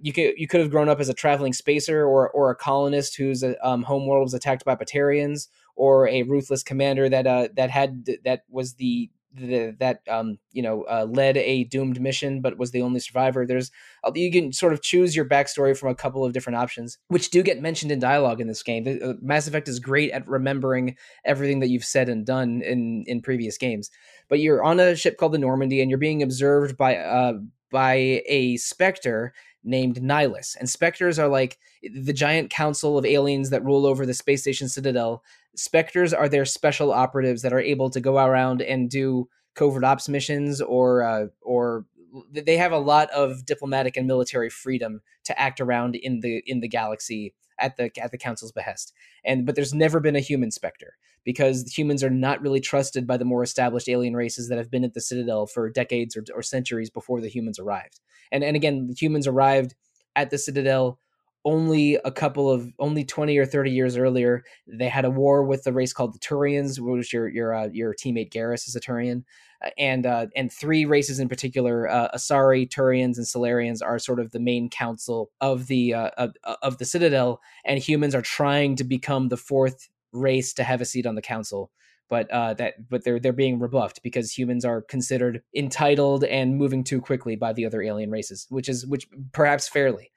[0.00, 3.16] you could you could have grown up as a traveling spacer or or a colonist
[3.16, 7.70] whose uh, um, homeworld was attacked by Batarians, or a ruthless commander that uh, that
[7.70, 12.58] had that was the the, that um, you know uh, led a doomed mission but
[12.58, 13.46] was the only survivor.
[13.46, 13.70] There's
[14.04, 17.30] uh, you can sort of choose your backstory from a couple of different options, which
[17.30, 19.00] do get mentioned in dialogue in this game.
[19.02, 23.20] Uh, Mass Effect is great at remembering everything that you've said and done in in
[23.20, 23.90] previous games.
[24.28, 27.34] But you're on a ship called the Normandy, and you're being observed by uh,
[27.70, 30.56] by a specter named Nihlus.
[30.56, 34.68] And specters are like the giant council of aliens that rule over the space station
[34.68, 35.22] Citadel
[35.56, 40.08] specters are their special operatives that are able to go around and do covert ops
[40.08, 41.86] missions or uh, or
[42.30, 46.60] they have a lot of diplomatic and military freedom to act around in the in
[46.60, 48.92] the galaxy at the at the council's behest.
[49.24, 53.16] And but there's never been a human specter because humans are not really trusted by
[53.16, 56.42] the more established alien races that have been at the citadel for decades or, or
[56.42, 58.00] centuries before the humans arrived.
[58.32, 59.74] And and again the humans arrived
[60.16, 60.98] at the citadel
[61.44, 65.62] only a couple of only 20 or 30 years earlier they had a war with
[65.64, 69.24] the race called the turians which your your uh, your teammate garrus is a turian
[69.64, 74.20] uh, and uh, and three races in particular uh, asari turians and salarians are sort
[74.20, 78.76] of the main council of the uh, of, of the citadel and humans are trying
[78.76, 81.70] to become the fourth race to have a seat on the council
[82.10, 86.84] but uh, that but they're they're being rebuffed because humans are considered entitled and moving
[86.84, 90.12] too quickly by the other alien races, which is which perhaps fairly.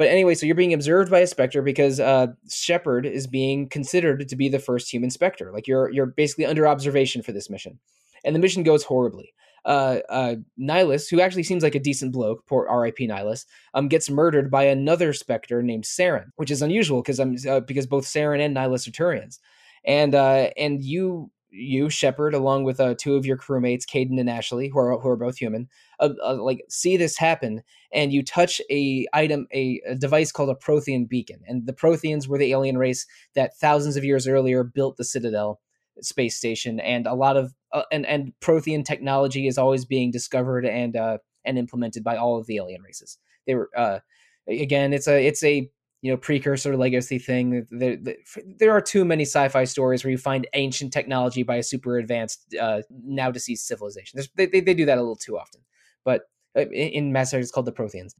[0.00, 4.26] But anyway, so you're being observed by a Spectre because uh, Shepard is being considered
[4.30, 5.52] to be the first human Spectre.
[5.52, 7.78] Like you're you're basically under observation for this mission,
[8.24, 9.34] and the mission goes horribly.
[9.66, 13.08] Uh, uh, Nihlus, who actually seems like a decent bloke, poor R.I.P.
[13.08, 17.60] Nihlus, um, gets murdered by another Spectre named Saren, which is unusual because um, uh,
[17.60, 19.38] because both Saren and Nihlus are Turians,
[19.84, 24.30] and uh, and you you Shepard along with uh, two of your crewmates, Kaidan and
[24.30, 28.22] Ashley, who are who are both human, uh, uh, like see this happen, and you
[28.22, 32.52] touch a item, a, a, device called a Prothean beacon, and the Protheans were the
[32.52, 35.60] alien race that thousands of years earlier built the Citadel
[36.00, 40.64] space station, and a lot of uh, and and Prothean technology is always being discovered
[40.64, 43.18] and uh, and implemented by all of the alien races.
[43.46, 44.00] They were uh,
[44.48, 45.70] again, it's a it's a
[46.02, 47.66] you know precursor legacy thing.
[47.70, 47.98] There,
[48.46, 52.54] there are too many sci-fi stories where you find ancient technology by a super advanced
[52.60, 54.20] uh, now deceased civilization.
[54.36, 55.60] They, they, they, do that a little too often.
[56.04, 56.22] But
[56.54, 58.14] in mass effect it's called the protheans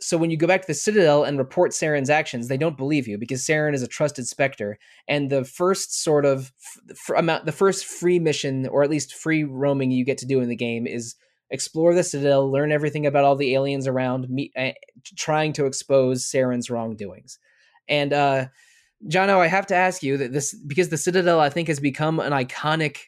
[0.00, 3.06] so when you go back to the citadel and report saren's actions they don't believe
[3.06, 6.52] you because saren is a trusted specter and the first sort of
[6.90, 10.40] f- amount the first free mission or at least free roaming you get to do
[10.40, 11.14] in the game is
[11.50, 14.72] explore the Citadel, learn everything about all the aliens around, meet, uh,
[15.16, 17.38] trying to expose Saren's wrongdoings.
[17.88, 18.46] And uh,
[19.08, 22.20] Jono, I have to ask you that this because the Citadel, I think, has become
[22.20, 22.98] an iconic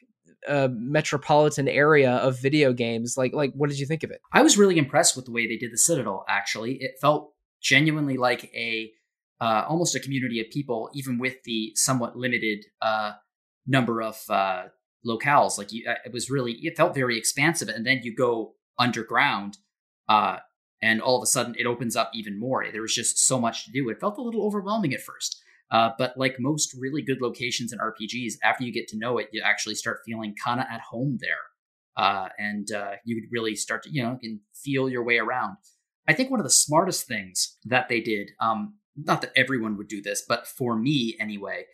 [0.47, 3.15] uh, metropolitan area of video games.
[3.17, 4.21] Like, like, what did you think of it?
[4.31, 6.25] I was really impressed with the way they did the Citadel.
[6.27, 8.91] Actually, it felt genuinely like a
[9.39, 13.11] uh, almost a community of people, even with the somewhat limited uh,
[13.67, 14.63] number of uh,
[15.05, 15.57] locales.
[15.57, 17.67] Like you, uh, it was really, it felt very expansive.
[17.67, 19.57] And then you go underground,
[20.09, 20.37] uh,
[20.81, 22.65] and all of a sudden it opens up even more.
[22.71, 23.89] There was just so much to do.
[23.89, 25.41] It felt a little overwhelming at first.
[25.69, 29.29] Uh, but like most really good locations in RPGs, after you get to know it,
[29.33, 31.35] you actually start feeling kind of at home there.
[31.97, 35.57] Uh, and uh, you could really start to, you know, can feel your way around.
[36.07, 39.87] I think one of the smartest things that they did, um, not that everyone would
[39.87, 41.65] do this, but for me anyway,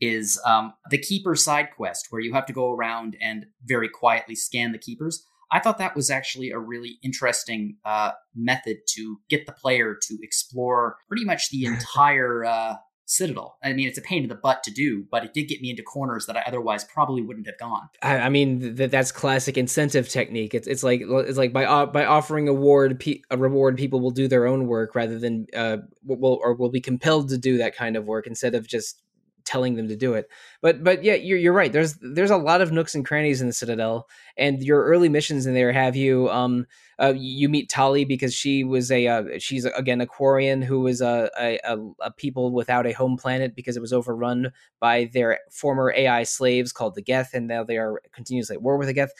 [0.00, 4.34] is um, the keeper side quest where you have to go around and very quietly
[4.34, 5.24] scan the keepers.
[5.50, 10.18] I thought that was actually a really interesting uh, method to get the player to
[10.22, 12.76] explore pretty much the entire uh,
[13.10, 13.56] Citadel.
[13.64, 15.70] I mean, it's a pain in the butt to do, but it did get me
[15.70, 17.88] into corners that I otherwise probably wouldn't have gone.
[18.02, 20.54] I, I mean, that that's classic incentive technique.
[20.54, 24.28] It's it's like it's like by uh, by offering award a reward, people will do
[24.28, 27.96] their own work rather than uh will or will be compelled to do that kind
[27.96, 29.00] of work instead of just
[29.48, 30.28] telling them to do it.
[30.60, 31.72] But but yeah, you're you're right.
[31.72, 34.06] There's there's a lot of nooks and crannies in the Citadel,
[34.36, 36.66] and your early missions in there have you um
[37.00, 41.00] uh, you meet Tali because she was a uh, she's again a Quarian who was
[41.00, 45.92] a, a, a people without a home planet because it was overrun by their former
[45.96, 49.12] AI slaves called the Geth, and now they are continuously at war with the Geth.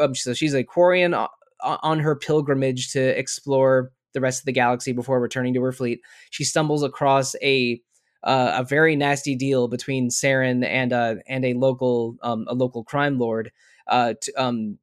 [0.00, 1.28] Um, so she's a Quarian
[1.62, 6.00] on her pilgrimage to explore the rest of the galaxy before returning to her fleet.
[6.30, 7.80] She stumbles across a
[8.24, 12.84] uh, a very nasty deal between Saren and uh, and a local um, a local
[12.84, 13.52] crime lord.
[13.86, 14.78] Uh, t- um,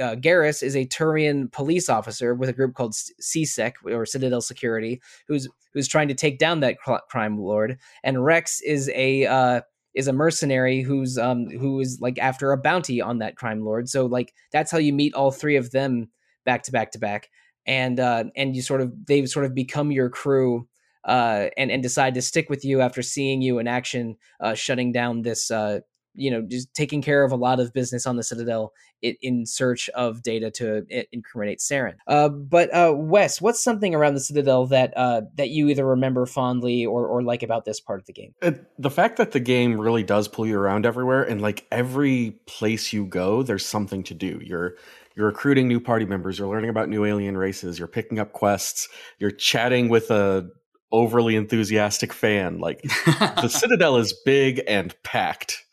[0.00, 5.00] uh, Garrus is a Turian police officer with a group called C-Sec or Citadel Security,
[5.28, 7.78] who's who's trying to take down that cl- crime lord.
[8.02, 9.60] And Wrex is a uh,
[9.94, 13.88] is a mercenary who's um who is like after a bounty on that crime lord.
[13.88, 16.08] So like that's how you meet all three of them
[16.44, 17.30] back to back to back.
[17.66, 20.66] and uh, and you sort of they've sort of become your crew
[21.04, 24.92] uh, and and decide to stick with you after seeing you in action, uh, shutting
[24.92, 25.80] down this uh,
[26.14, 29.46] you know just taking care of a lot of business on the Citadel in, in
[29.46, 31.94] search of data to incriminate Saren.
[32.06, 36.26] Uh, but uh, Wes, what's something around the Citadel that uh, that you either remember
[36.26, 38.34] fondly or or like about this part of the game?
[38.78, 42.92] The fact that the game really does pull you around everywhere, and like every place
[42.92, 44.40] you go, there's something to do.
[44.42, 44.76] You're
[45.16, 48.88] you're recruiting new party members, you're learning about new alien races, you're picking up quests,
[49.18, 50.50] you're chatting with a
[50.94, 52.58] overly enthusiastic fan.
[52.58, 55.64] Like the Citadel is big and packed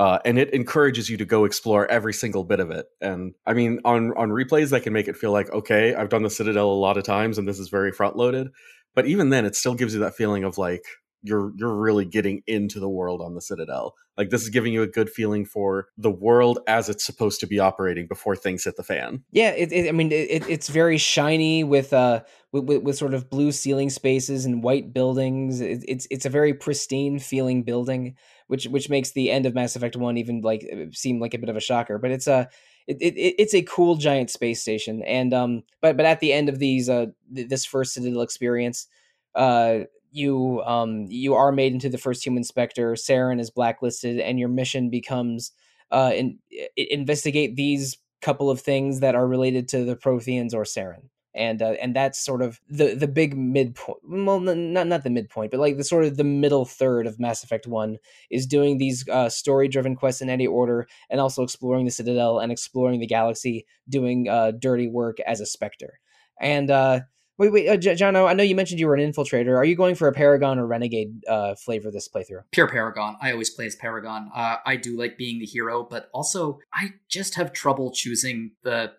[0.00, 2.86] uh, and it encourages you to go explore every single bit of it.
[3.02, 6.22] And I mean, on on replays, that can make it feel like okay, I've done
[6.22, 8.48] the Citadel a lot of times, and this is very front loaded.
[8.94, 10.84] But even then, it still gives you that feeling of like
[11.22, 13.94] you're you're really getting into the world on the Citadel.
[14.16, 17.46] Like this is giving you a good feeling for the world as it's supposed to
[17.46, 19.24] be operating before things hit the fan.
[19.30, 22.20] Yeah, it, it, I mean, it, it's very shiny with uh
[22.52, 25.60] with, with, with, sort of blue ceiling spaces and white buildings.
[25.60, 28.16] it's it's a very pristine feeling building
[28.50, 31.38] which which makes the end of Mass Effect One even like uh, seem like a
[31.38, 31.98] bit of a shocker.
[31.98, 32.48] But it's a
[32.88, 36.48] it, it, it's a cool giant space station, and um, but but at the end
[36.48, 38.88] of these uh this first Citadel experience,
[39.36, 42.92] uh, you um you are made into the first human specter.
[42.94, 45.52] Saren is blacklisted, and your mission becomes
[45.90, 46.38] uh in,
[46.76, 51.74] investigate these couple of things that are related to the Protheans or Saren and uh,
[51.80, 53.98] and that's sort of the the big midpoint.
[54.02, 57.44] Well, not not the midpoint, but like the sort of the middle third of Mass
[57.44, 57.98] Effect One
[58.30, 62.40] is doing these uh, story driven quests in any order, and also exploring the Citadel
[62.40, 66.00] and exploring the galaxy, doing uh, dirty work as a Spectre.
[66.40, 67.00] And uh,
[67.40, 69.56] wait, wait, uh, I know you mentioned you were an infiltrator.
[69.56, 72.42] Are you going for a Paragon or Renegade uh, flavor this playthrough?
[72.52, 73.16] Pure Paragon.
[73.22, 74.30] I always play as Paragon.
[74.34, 78.92] Uh, I do like being the hero, but also I just have trouble choosing the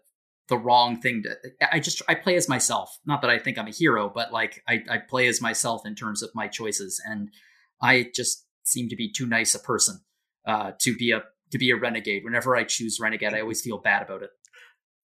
[0.48, 1.34] the wrong thing to
[1.72, 4.62] i just i play as myself not that i think i'm a hero but like
[4.68, 7.30] i, I play as myself in terms of my choices and
[7.82, 10.02] i just seem to be too nice a person
[10.46, 13.78] uh, to be a to be a renegade whenever i choose renegade i always feel
[13.78, 14.32] bad about it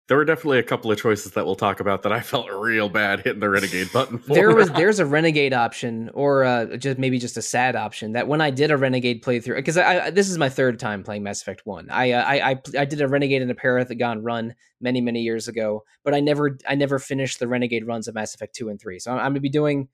[0.08, 2.89] there were definitely a couple of choices that we'll talk about that I felt real
[2.89, 4.36] bad hitting the renegade button for.
[4.36, 8.12] There was there's a renegade option, or uh, just maybe just a sad option.
[8.12, 11.04] That when I did a renegade playthrough, because I, I, this is my third time
[11.04, 11.89] playing Mass Effect One.
[11.89, 15.48] I, uh, I I I did a renegade and a Paragon run many many years
[15.48, 18.80] ago, but I never I never finished the renegade runs of Mass Effect Two and
[18.80, 19.00] Three.
[19.00, 19.88] So I'm, I'm gonna be doing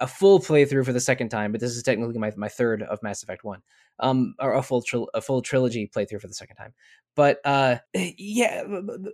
[0.00, 3.02] a full playthrough for the second time, but this is technically my, my third of
[3.02, 3.60] Mass Effect One,
[4.00, 6.74] um, or a full tri- a full trilogy playthrough for the second time.
[7.16, 8.62] But uh, yeah,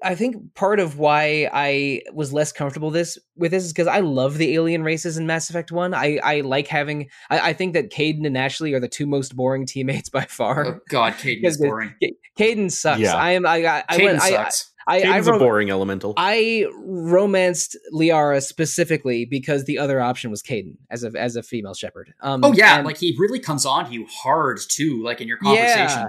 [0.03, 4.01] I think part of why I was less comfortable this with this is because I
[4.01, 5.95] love the alien races in Mass Effect One.
[5.95, 7.09] I I like having.
[7.31, 10.67] I, I think that Kaidan and Ashley are the two most boring teammates by far.
[10.67, 11.95] Oh, God, Kaidan is boring.
[12.39, 13.01] Kaidan sucks.
[13.01, 13.17] Yeah.
[13.17, 13.47] I am.
[13.47, 14.73] I I, I, went, sucks.
[14.87, 16.15] I, I, I rom- a boring elemental.
[16.17, 21.75] I romanced Liara specifically because the other option was Kaidan as a as a female
[21.75, 22.15] Shepard.
[22.21, 25.29] Um, oh yeah, and, like he really comes on to you hard too, like in
[25.29, 26.03] your conversation.
[26.03, 26.07] Yeah.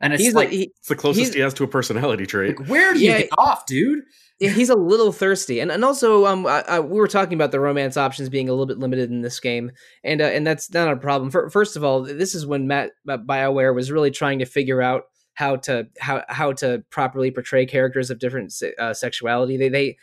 [0.00, 2.58] And it's he's like he, it's the closest he has to a personality trait.
[2.58, 4.04] Like, where do you yeah, get off, dude?
[4.40, 7.60] he's a little thirsty, and and also um I, I, we were talking about the
[7.60, 9.72] romance options being a little bit limited in this game,
[10.04, 11.30] and uh, and that's not a problem.
[11.30, 15.04] For, first of all, this is when Matt Bioware was really trying to figure out
[15.38, 19.56] how to how how to properly portray characters of different uh, sexuality.
[19.56, 19.96] They they,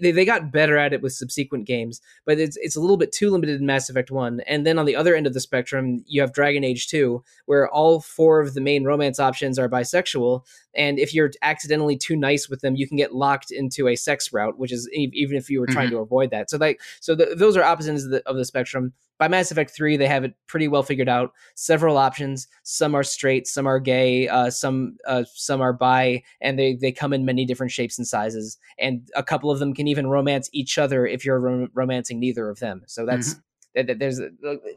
[0.00, 3.12] they they got better at it with subsequent games, but it's it's a little bit
[3.12, 4.40] too limited in Mass Effect One.
[4.46, 7.68] And then on the other end of the spectrum, you have Dragon Age Two, where
[7.68, 10.46] all four of the main romance options are bisexual.
[10.74, 14.32] And if you're accidentally too nice with them, you can get locked into a sex
[14.32, 15.96] route, which is even if you were trying mm-hmm.
[15.96, 16.48] to avoid that.
[16.48, 19.50] So like so the, those are opposite ends of the, of the spectrum by Mass
[19.50, 21.32] Effect 3, they have it pretty well figured out.
[21.54, 22.48] Several options.
[22.62, 26.90] Some are straight, some are gay, uh, some uh, some are bi, and they, they
[26.90, 28.56] come in many different shapes and sizes.
[28.78, 32.48] And a couple of them can even romance each other if you're rom- romancing neither
[32.48, 32.82] of them.
[32.86, 33.34] So that's.
[33.34, 33.40] Mm-hmm
[33.72, 34.20] there's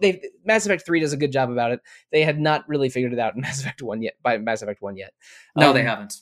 [0.02, 1.80] they Mass Effect Three does a good job about it.
[2.12, 4.14] They had not really figured it out in Mass Effect One yet.
[4.22, 5.16] By Mass Effect One yet,
[5.56, 6.14] no, um, they haven't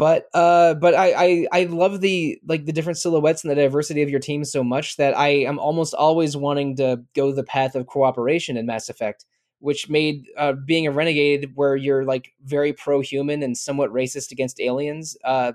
[0.00, 4.00] but uh but I, I i love the like the different silhouettes and the diversity
[4.00, 7.74] of your team so much that i am almost always wanting to go the path
[7.74, 9.26] of cooperation in mass effect
[9.58, 14.58] which made uh being a renegade where you're like very pro-human and somewhat racist against
[14.58, 15.52] aliens uh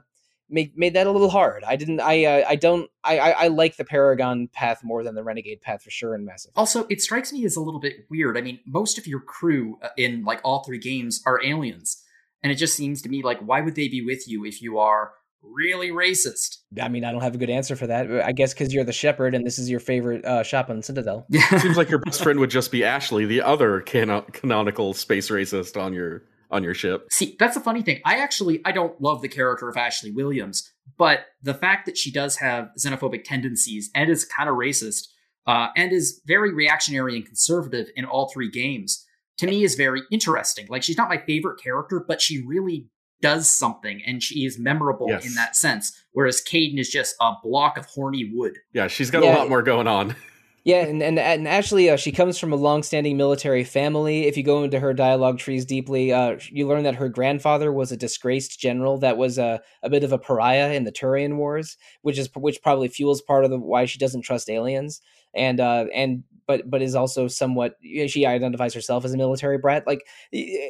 [0.47, 1.63] made made that a little hard.
[1.63, 5.15] I didn't i uh, i don't I, I, I like the paragon path more than
[5.15, 6.55] the renegade path for sure in mass effect.
[6.55, 8.37] Also it strikes me as a little bit weird.
[8.37, 12.04] I mean most of your crew uh, in like all three games are aliens
[12.45, 14.77] and it just seems to me like, why would they be with you if you
[14.77, 16.57] are really racist?
[16.79, 18.21] I mean, I don't have a good answer for that.
[18.23, 21.25] I guess because you're the Shepard and this is your favorite uh, shop on Citadel.
[21.27, 21.41] Yeah.
[21.57, 25.91] Seems like your best friend would just be Ashley, the other canonical space racist on
[25.91, 26.21] your
[26.51, 27.07] on your ship.
[27.09, 27.99] See, that's the funny thing.
[28.05, 32.11] I actually I don't love the character of Ashley Williams, but the fact that she
[32.11, 35.07] does have xenophobic tendencies and is kind of racist
[35.47, 39.03] uh, and is very reactionary and conservative in all three games
[39.37, 40.67] to me is very interesting.
[40.69, 42.87] Like she's not my favorite character, but she really
[43.21, 45.25] does something and she is memorable yes.
[45.25, 46.05] in that sense.
[46.11, 48.57] Whereas Kaidan is just a block of horny wood.
[48.73, 49.35] Yeah, she's got yeah.
[49.35, 50.15] a lot more going on.
[50.65, 54.25] Yeah, and and, and actually, uh, she comes from a long-standing military family.
[54.25, 57.91] If you go into her dialogue trees deeply, uh, you learn that her grandfather was
[57.91, 61.77] a disgraced general that was a, a bit of a pariah in the Turian Wars,
[62.01, 65.01] which is which probably fuels part of the why she doesn't trust aliens.
[65.35, 67.75] And uh, and but but is also somewhat
[68.07, 69.85] she identifies herself as a military brat.
[69.87, 70.05] Like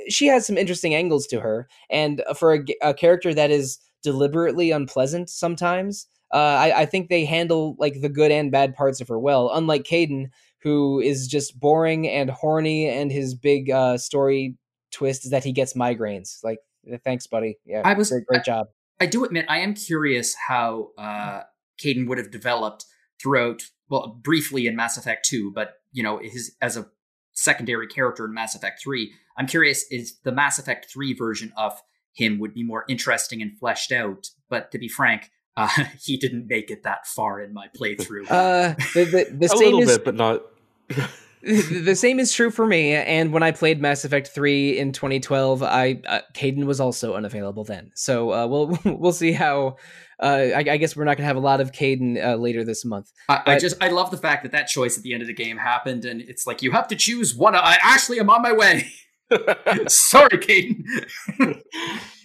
[0.09, 4.71] she has some interesting angles to her, and for a, a character that is deliberately
[4.71, 9.07] unpleasant sometimes uh, I, I think they handle like the good and bad parts of
[9.07, 9.51] her well.
[9.53, 14.55] Unlike Kaidan, who is just boring and horny, and his big uh, story
[14.91, 16.43] twist is that he gets migraines.
[16.43, 16.59] Like,
[17.03, 17.57] thanks, buddy.
[17.65, 18.67] Yeah, I was great, great job.
[18.99, 21.43] I, I, do admit I am curious how uh,
[21.81, 22.85] Kaidan would have developed
[23.21, 23.63] throughout.
[23.89, 26.87] Well, briefly in Mass Effect Two, but you know, his as a
[27.33, 29.13] secondary character in Mass Effect Three.
[29.37, 31.81] I'm curious is the Mass Effect Three version of
[32.13, 34.29] him would be more interesting and fleshed out.
[34.49, 35.69] But to be frank, uh,
[36.01, 38.29] he didn't make it that far in my playthrough.
[38.29, 40.41] Uh, the, the, the a same little is, bit, but not.
[41.45, 42.93] the same is true for me.
[42.93, 47.63] And when I played Mass Effect Three in 2012, I uh, Kaidan was also unavailable
[47.63, 47.91] then.
[47.93, 49.77] So uh, we'll we'll see how.
[50.17, 52.63] Uh, I, I, guess we're not going to have a lot of Kaidan uh, later
[52.63, 53.11] this month.
[53.27, 55.27] I, but, I, just I love the fact that that choice at the end of
[55.27, 57.53] the game happened, and it's like you have to choose one.
[57.53, 58.89] I actually am on my way.
[59.89, 61.61] Sorry, Kaidan.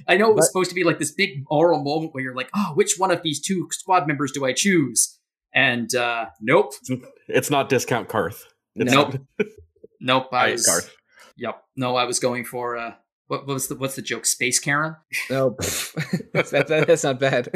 [0.07, 2.35] I know it was but, supposed to be like this big moral moment where you're
[2.35, 5.19] like, oh, which one of these two squad members do I choose?
[5.53, 6.75] And uh, nope.
[7.27, 8.47] It's not discount Carth.
[8.75, 9.17] Nope.
[10.01, 10.29] nope.
[10.33, 10.95] I was, Carth.
[11.37, 11.63] Yep.
[11.77, 12.95] No, I was going for uh,
[13.31, 14.27] what, what was the what's the joke?
[14.27, 14.97] Space Karen?
[15.31, 15.51] Oh,
[16.35, 17.49] that's, that, that's not bad.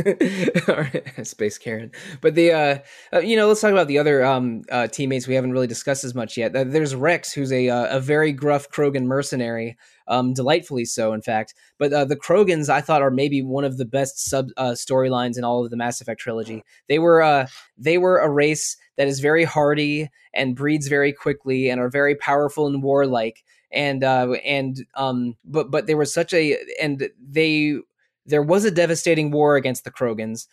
[1.27, 1.91] Space Karen.
[2.21, 2.79] But the uh,
[3.13, 6.05] uh, you know, let's talk about the other um uh, teammates we haven't really discussed
[6.05, 6.53] as much yet.
[6.53, 11.55] There's Wrex, who's a uh, a very gruff Krogan mercenary, um, delightfully so, in fact.
[11.79, 15.39] But uh, the Krogans, I thought, are maybe one of the best sub uh, storylines
[15.39, 16.63] in all of the Mass Effect trilogy.
[16.89, 17.47] They were uh,
[17.77, 22.15] they were a race that is very hardy and breeds very quickly and are very
[22.15, 27.79] powerful and warlike and uh, and um, but but there was such a and they
[28.27, 30.47] there was a devastating war against the Krogans,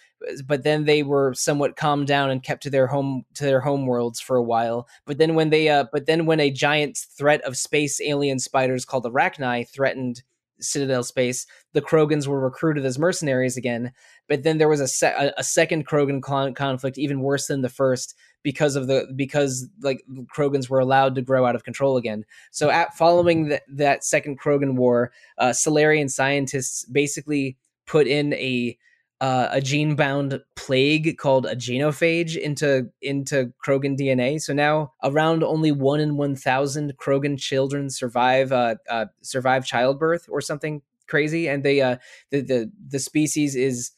[0.45, 3.86] but then they were somewhat calmed down and kept to their home to their home
[3.86, 4.88] worlds for a while.
[5.05, 8.86] But then when they uh, but then when a giant threat of space alien spiders
[8.86, 10.24] called the Rachni threatened
[10.59, 13.91] Citadel space, the Krogans were recruited as mercenaries again.
[14.28, 17.69] But then there was a, se- a second Krogan con- conflict, even worse than the
[17.69, 20.03] first, because of the because like
[20.35, 22.25] Krogans were allowed to grow out of control again.
[22.51, 28.77] So at following the, that second Krogan war, uh, Salarian scientists basically put in a
[29.19, 34.41] uh, a gene bound plague called a genophage into into Krogan DNA.
[34.41, 40.27] So now around only one in one thousand Krogan children survive uh, uh, survive childbirth
[40.29, 41.97] or something crazy, and they uh,
[42.31, 43.91] the the the species is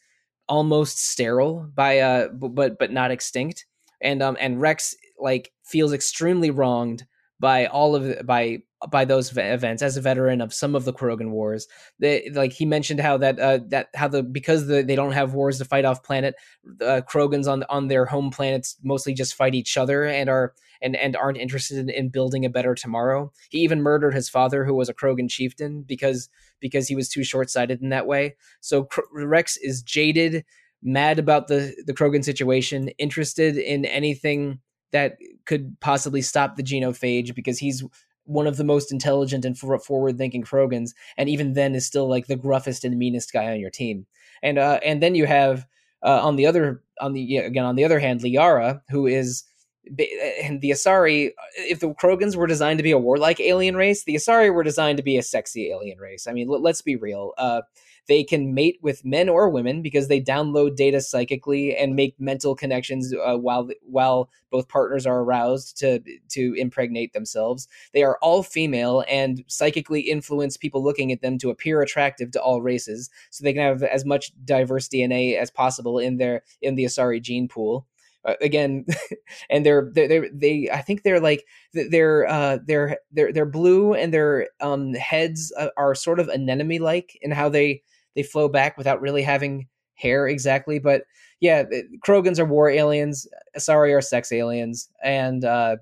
[0.49, 3.65] almost sterile by uh but but not extinct
[4.03, 7.05] and um and Wrex like feels extremely wronged
[7.39, 11.29] by all of by by those events as a veteran of some of the Krogan
[11.29, 11.67] wars.
[11.99, 15.33] They like he mentioned how that uh, that how the because the, they don't have
[15.33, 16.35] wars to fight off planet,
[16.81, 20.95] uh, Krogans on on their home planets mostly just fight each other and are and
[20.95, 23.31] and aren't interested in, in building a better tomorrow.
[23.49, 26.29] He even murdered his father, who was a Krogan chieftain, because
[26.59, 28.35] because he was too short sighted in that way.
[28.61, 30.45] So Wrex is jaded
[30.84, 34.59] mad about the the Krogan situation, interested in anything
[34.91, 37.84] that could possibly stop the genophage because he's
[38.25, 42.27] one of the most intelligent and forward thinking Krogans, and even then is still like
[42.27, 44.05] the gruffest and meanest guy on your team.
[44.41, 45.65] And uh, and then you have
[46.03, 49.43] uh, on the other on the again on the other hand Liara, who is
[50.41, 54.15] and the Asari, if the Krogans were designed to be a warlike alien race, the
[54.15, 56.25] Asari were designed to be a sexy alien race.
[56.25, 57.34] I mean, let, us be real.
[57.38, 57.61] Uh,
[58.07, 62.55] they can mate with men or women because they download data psychically and make mental
[62.55, 67.67] connections uh, while while both partners are aroused to to impregnate themselves.
[67.93, 72.41] They are all female and psychically influence people looking at them to appear attractive to
[72.41, 76.75] all races, so they can have as much diverse DNA as possible in their in
[76.75, 77.87] the Asari gene pool.
[78.26, 78.86] Uh, again
[79.49, 83.93] and they're, they're they they i think they're like they're uh they're they're they're blue
[83.93, 87.82] and their um heads uh, are sort of anemone like in how they
[88.15, 90.80] they flow back without really having hair exactly.
[90.80, 91.03] But
[91.39, 91.63] yeah,
[92.05, 93.28] Krogans are war aliens.
[93.57, 95.78] Asari are sex aliens, and uh,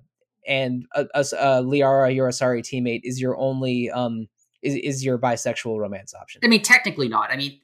[0.48, 4.28] and uh, uh, Liara, your Asari teammate, is your only um
[4.62, 6.42] is is your bisexual romance option.
[6.44, 7.32] I mean, technically not.
[7.32, 7.60] I mean,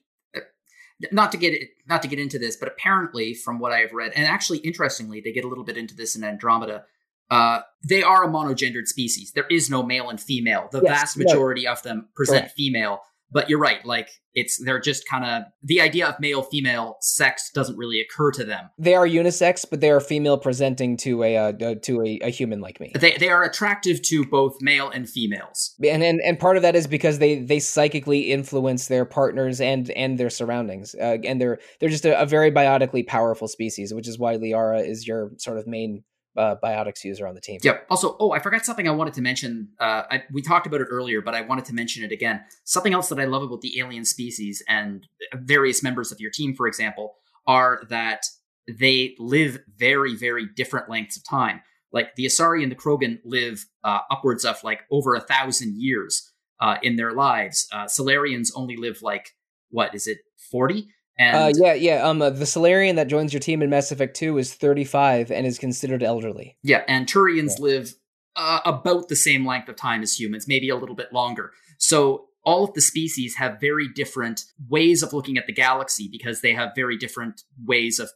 [1.12, 3.92] not to get it, not to get into this, but apparently, from what I have
[3.92, 6.84] read, and actually interestingly, they get a little bit into this in Andromeda.
[7.30, 9.32] Uh, they are a monogendered species.
[9.32, 10.68] There is no male and female.
[10.72, 12.54] The Yes, vast majority of them present Correct.
[12.56, 13.00] female.
[13.30, 13.84] But you're right.
[13.84, 18.30] Like it's they're just kind of the idea of male female sex doesn't really occur
[18.32, 18.70] to them.
[18.78, 22.30] They are unisex, but they are female presenting to a uh, uh, to a, a
[22.30, 22.92] human like me.
[22.94, 25.74] They they are attractive to both male and females.
[25.82, 29.90] and, and and part of that is because they they psychically influence their partners and
[29.90, 34.08] and their surroundings uh, and they're they're just a, a very biotically powerful species which
[34.08, 36.02] is why liara is your sort of main
[36.38, 37.86] uh, biotics user on the team Yep.
[37.90, 39.70] Also, oh, I forgot something I wanted to mention.
[39.80, 42.44] Uh, I, we talked about it earlier, but I wanted to mention it again.
[42.64, 46.54] Something else that I love about the alien species and various members of your team,
[46.54, 47.16] for example,
[47.46, 48.22] are that
[48.68, 51.60] they live very, very different lengths of time.
[51.92, 56.30] Like the Asari and the Krogan live uh, upwards of like over a thousand years
[56.60, 57.66] uh, in their lives.
[57.72, 59.30] Uh, Salarians only live like
[59.70, 60.18] what is it,
[60.50, 60.88] forty?
[61.18, 64.16] And uh, yeah yeah um uh, the salarian that joins your team in mass effect
[64.16, 67.94] 2 is 35 and is considered elderly Yeah, and Turians live
[68.36, 71.52] uh, about the same length of time as humans, maybe a little bit longer.
[71.76, 76.40] So all of the species have very different ways of looking at the galaxy because
[76.40, 78.10] they have very different ways of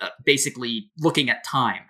[0.00, 1.84] uh, basically looking at time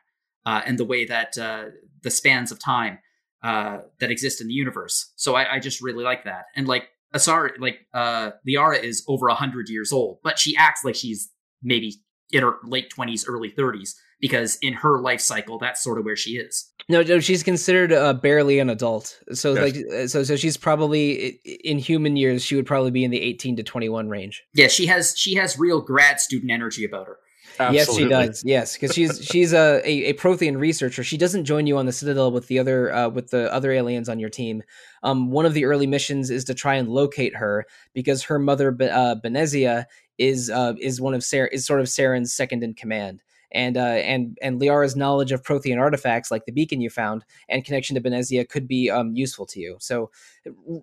[0.47, 1.65] uh, and the way that uh,
[2.03, 2.99] the spans of time
[3.43, 5.13] uh, that exist in the universe.
[5.17, 6.45] So I, I just really like that.
[6.55, 10.95] And like Asari, like uh, Liara is over hundred years old, but she acts like
[10.95, 11.31] she's
[11.63, 11.95] maybe
[12.31, 16.17] in her late twenties, early thirties, because in her life cycle, that's sort of where
[16.17, 16.71] she is.
[16.89, 19.63] no, no she's considered uh, barely an adult so Yes.
[19.63, 23.21] like uh, so so she's probably in human years she would probably be in the
[23.21, 27.19] 18 to 21 range Yeah, she has she has real grad student energy about her.
[27.59, 28.43] Yes, she does.
[28.45, 31.05] Yes, because she's she's a, a a Prothean researcher.
[31.05, 34.09] She doesn't join you on the Citadel with the other uh, with the other aliens
[34.09, 34.63] on your team.
[35.03, 38.69] Um, one of the early missions is to try and locate her because her mother
[38.69, 39.87] uh, Benezia
[40.19, 43.23] is uh, is one of Sarah is sort of Saren's second in command.
[43.53, 47.65] And uh, and and Liara's knowledge of Prothean artifacts, like the beacon you found, and
[47.65, 49.77] connection to Benezia, could be um, useful to you.
[49.81, 50.11] So,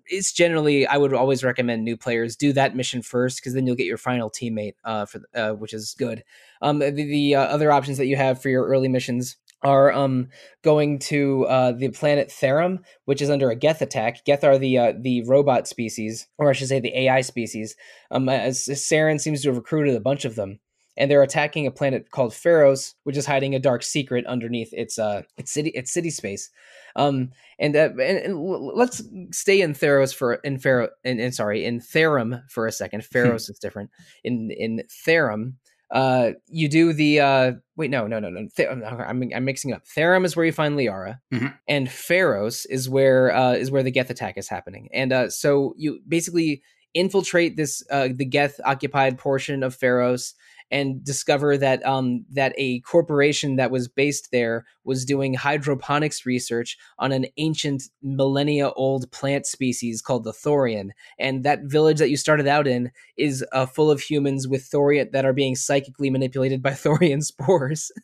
[0.06, 3.76] it's generally I would always recommend new players do that mission first, because then you'll
[3.76, 6.24] get your final teammate, uh, for uh, which is good.
[6.62, 10.28] Um, the, the uh, other options that you have for your early missions are um
[10.62, 14.24] going to uh the planet Therum, which is under a Geth attack.
[14.24, 17.76] Geth are the uh, the robot species, or I should say the AI species.
[18.10, 20.60] Um, as Saren seems to have recruited a bunch of them,
[20.96, 24.98] and they're attacking a planet called Feros, which is hiding a dark secret underneath its
[24.98, 26.50] uh its city its city space.
[26.96, 28.40] Um, and uh, and, and
[28.74, 33.02] let's stay in Theros for in Pharaoh and, and sorry in Therum for a second.
[33.02, 33.90] Feros is different.
[34.24, 35.58] In in Therum,
[35.92, 38.48] uh, you do the uh, wait, no, no, no, no.
[38.56, 39.86] Th- I'm, I'm mixing it up.
[39.86, 41.54] Therum is where you find Liara, Mhm.
[41.68, 44.88] and Feros is where uh, is where the Geth attack is happening.
[44.92, 46.62] And uh, so you basically
[46.94, 50.34] infiltrate this uh, the Geth occupied portion of Feros
[50.70, 56.76] and discover that um, that a corporation that was based there was doing hydroponics research
[56.98, 60.90] on an ancient millennia old plant species called the thorian.
[61.18, 65.10] And that village that you started out in is uh, full of humans with thorian
[65.12, 67.90] that are being psychically manipulated by thorian spores.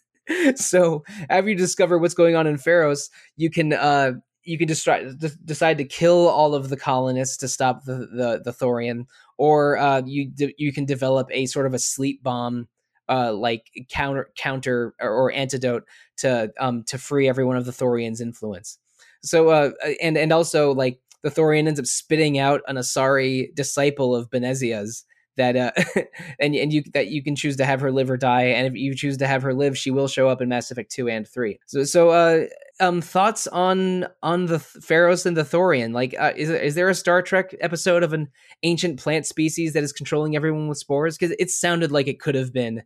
[0.56, 4.14] So after you discover what's going on in Feros, you can uh
[4.46, 8.52] you can d- decide to kill all of the colonists to stop the the, the
[8.52, 12.68] thorian, or uh, you d- you can develop a sort of a sleep bomb,
[13.08, 15.84] uh, like counter counter or, or antidote
[16.18, 18.78] to um to free everyone of the thorian's influence.
[19.22, 19.70] So uh
[20.00, 25.04] and and also like the thorian ends up spitting out an Asari disciple of Benezia's
[25.36, 25.72] that uh
[26.40, 28.74] and and you that you can choose to have her live or die and if
[28.74, 31.28] you choose to have her live she will show up in mass effect 2 and
[31.28, 32.46] 3 so so uh
[32.80, 36.88] um thoughts on on the Th- Feros and the thorian like uh, is is there
[36.88, 38.28] a star trek episode of an
[38.62, 42.34] ancient plant species that is controlling everyone with spores because it sounded like it could
[42.34, 42.82] have been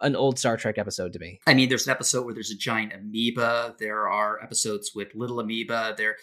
[0.00, 2.56] an old star trek episode to me I mean, there's an episode where there's a
[2.56, 3.74] giant amoeba.
[3.78, 5.94] There are episodes with little amoeba.
[5.96, 6.16] There,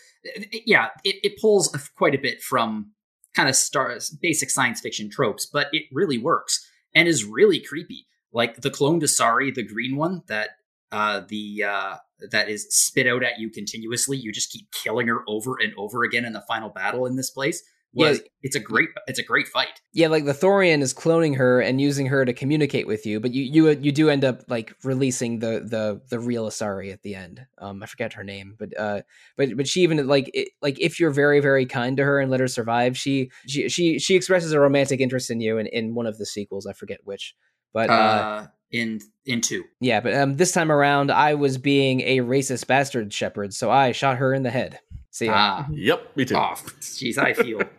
[0.66, 2.92] yeah, it, it pulls quite a bit from
[3.34, 8.08] kind of star basic science fiction tropes, but it really works and is really creepy.
[8.34, 10.52] Like the cloned Asari, the green one that
[10.92, 11.96] uh, the uh,
[12.32, 14.18] that is spit out at you continuously.
[14.18, 17.30] You just keep killing her over and over again in the final battle in this
[17.30, 17.64] place.
[17.94, 18.24] Was Yeah.
[18.44, 19.82] it's a great it's a great fight.
[19.92, 23.34] yeah like the thorian is cloning her and using her to communicate with you but
[23.34, 27.16] you you you do end up like releasing the the the real asari at the
[27.16, 29.02] end um i forget her name but uh
[29.36, 32.32] but but she even like it, like if you're very very kind to her and
[32.32, 35.94] let her survive she she she, she expresses a romantic interest in you in, in
[35.94, 37.36] one of the sequels i forget which
[37.74, 39.64] but uh, Uh, in in two.
[39.80, 43.92] yeah but um this time around i was being a racist bastard Shepard so i
[43.92, 44.80] shot her in the head
[45.12, 45.34] see ya.
[45.36, 46.36] Ah, Yep, me too.
[46.36, 47.62] oh, jeez, I feel.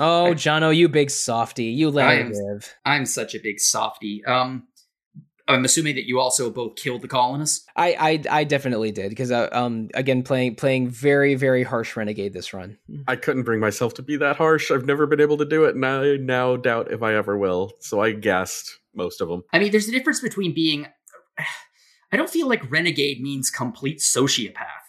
[0.00, 1.64] Oh, Jono, you big softy.
[1.64, 2.72] You let I am, live.
[2.84, 4.24] I'm such a big softy.
[4.24, 4.68] Um,
[5.48, 7.66] I'm assuming that you also both killed the colonists.
[7.74, 7.96] I,
[8.28, 12.52] I I definitely did because uh, um again playing playing very very harsh renegade this
[12.52, 12.76] run.
[13.06, 14.70] I couldn't bring myself to be that harsh.
[14.70, 17.72] I've never been able to do it, and I now doubt if I ever will.
[17.80, 19.44] So I guessed most of them.
[19.52, 20.86] I mean, there's a difference between being.
[22.10, 24.87] I don't feel like renegade means complete sociopath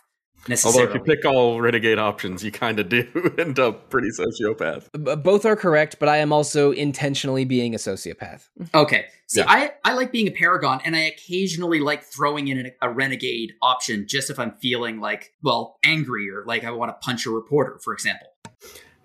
[0.65, 4.89] Although if you pick all renegade options, you kind of do end up pretty sociopath.
[5.23, 8.49] Both are correct, but I am also intentionally being a sociopath.
[8.73, 9.05] Okay.
[9.27, 9.45] See, Yeah.
[9.47, 13.53] I, I like being a paragon, and I occasionally like throwing in a, a renegade
[13.61, 17.29] option just if I'm feeling like, well, angry or like I want to punch a
[17.29, 18.27] reporter, for example.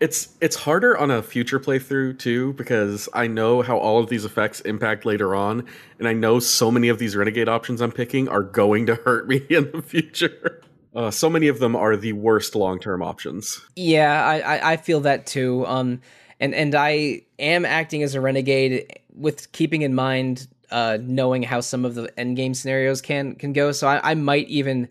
[0.00, 4.24] It's it's harder on a future playthrough too because I know how all of these
[4.24, 5.66] effects impact later on,
[5.98, 9.28] and I know so many of these renegade options I'm picking are going to hurt
[9.28, 10.62] me in the future.
[10.94, 13.60] Uh, so many of them are the worst long term options.
[13.74, 15.66] Yeah, I, I I feel that too.
[15.66, 16.00] Um,
[16.40, 21.60] and and I am acting as a renegade with keeping in mind uh knowing how
[21.60, 23.72] some of the end game scenarios can can go.
[23.72, 24.88] So I, I might even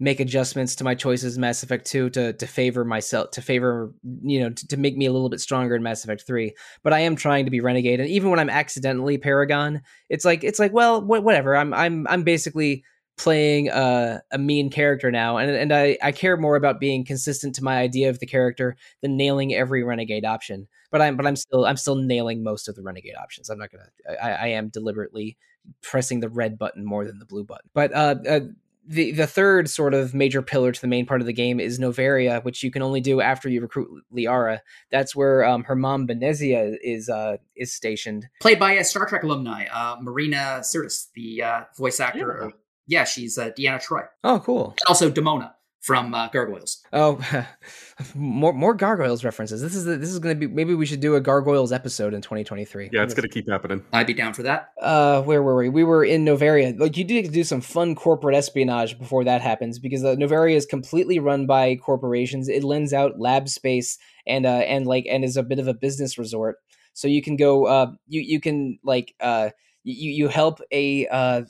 [0.00, 3.92] make adjustments to my choices in Mass Effect 2 to to favor myself to favor
[4.22, 6.52] you know to, to make me a little bit stronger in Mass Effect 3
[6.82, 10.42] but I am trying to be renegade and even when I'm accidentally paragon it's like
[10.42, 12.84] it's like well wh- whatever I'm I'm I'm basically
[13.16, 17.54] playing a, a mean character now and and I, I care more about being consistent
[17.56, 21.36] to my idea of the character than nailing every renegade option but i'm but i'm
[21.36, 23.86] still i'm still nailing most of the renegade options i'm not gonna
[24.20, 25.36] i, I am deliberately
[25.80, 28.40] pressing the red button more than the blue button but uh, uh
[28.86, 31.78] the the third sort of major pillar to the main part of the game is
[31.78, 34.58] Novaria, which you can only do after you recruit Liara.
[34.90, 38.28] That's where um, her mom Benezia is uh, is stationed.
[38.40, 42.38] Played by a Star Trek alumni, uh, Marina Sirtis, the uh, voice actor.
[42.42, 42.50] Yeah.
[42.86, 44.04] Of, yeah, she's uh, Deanna Troi.
[44.22, 44.70] Oh, cool.
[44.70, 46.82] And also Demona from uh, Gargoyles.
[46.94, 47.20] Oh,
[48.14, 49.60] more more gargoyles references.
[49.60, 52.22] This is this is going to be maybe we should do a gargoyles episode in
[52.22, 52.88] 2023.
[52.92, 53.84] Yeah, it's gonna keep happening.
[53.92, 54.70] I'd be down for that.
[54.80, 58.34] uh where were we we were in novaria like you do do some fun corporate
[58.34, 63.20] espionage before that happens because the novaria is completely run by corporations it lends out
[63.20, 66.56] lab space and uh and like and is a bit of a business resort
[66.94, 69.50] so you can go uh you you can like uh
[69.84, 71.42] you you help a uh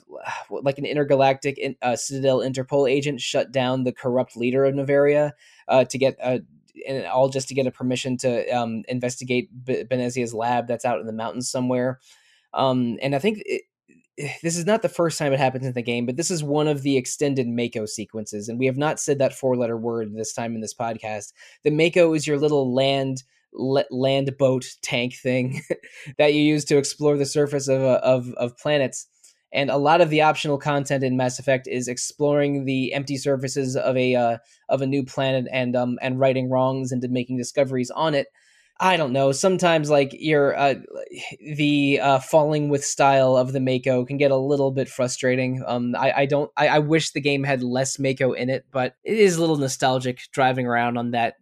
[0.49, 5.31] like an intergalactic in- uh, citadel interpol agent shut down the corrupt leader of novaria
[5.67, 6.39] uh to get uh
[6.87, 10.99] and all just to get a permission to um, investigate B- Benezia's lab that's out
[10.99, 11.99] in the mountains somewhere.
[12.53, 13.63] Um, and I think it,
[14.41, 16.67] this is not the first time it happens in the game, but this is one
[16.67, 20.55] of the extended Mako sequences, and we have not said that four-letter word this time
[20.55, 21.33] in this podcast.
[21.63, 23.23] The Mako is your little land
[23.55, 25.61] land boat tank thing
[26.17, 29.07] that you use to explore the surface of uh, of of planets.
[29.53, 33.77] And a lot of the optional content in Mass Effect is exploring the empty surfaces
[33.77, 34.37] of a uh,
[34.69, 38.27] of a new planet and um and righting wrongs and making discoveries on it.
[38.77, 39.31] I don't know.
[39.31, 40.75] Sometimes like your uh,
[41.55, 45.63] the uh, falling with style of the Mako can get a little bit frustrating.
[45.65, 46.51] Um, I, I don't.
[46.57, 49.57] I, I wish the game had less Mako in it, but it is a little
[49.57, 51.35] nostalgic driving around on that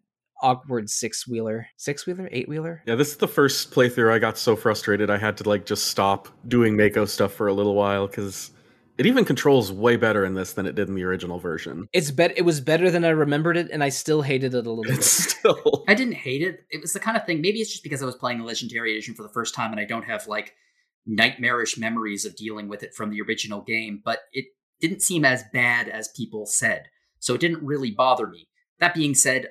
[0.44, 2.84] awkward six wheeler, six wheeler, eight wheeler.
[2.86, 5.88] Yeah, this is the first playthrough I got so frustrated I had to like just
[5.88, 8.52] stop doing Mako stuff for a little while because
[8.98, 11.88] it even controls way better in this than it did in the original version.
[11.94, 12.38] It's bet.
[12.38, 14.98] It was better than I remembered it, and I still hated it a little It's
[14.98, 15.04] bit.
[15.32, 16.60] still I didn't hate it.
[16.70, 17.42] It was the kind of thing.
[17.42, 19.80] Maybe it's just because I was playing the Legendary Edition for the first time and
[19.80, 20.54] I don't have like
[21.06, 24.02] nightmarish memories of dealing with it from the original game.
[24.04, 24.46] But it
[24.80, 26.84] didn't seem as bad as people said,
[27.20, 28.48] so it didn't really bother me.
[28.80, 29.48] That being said,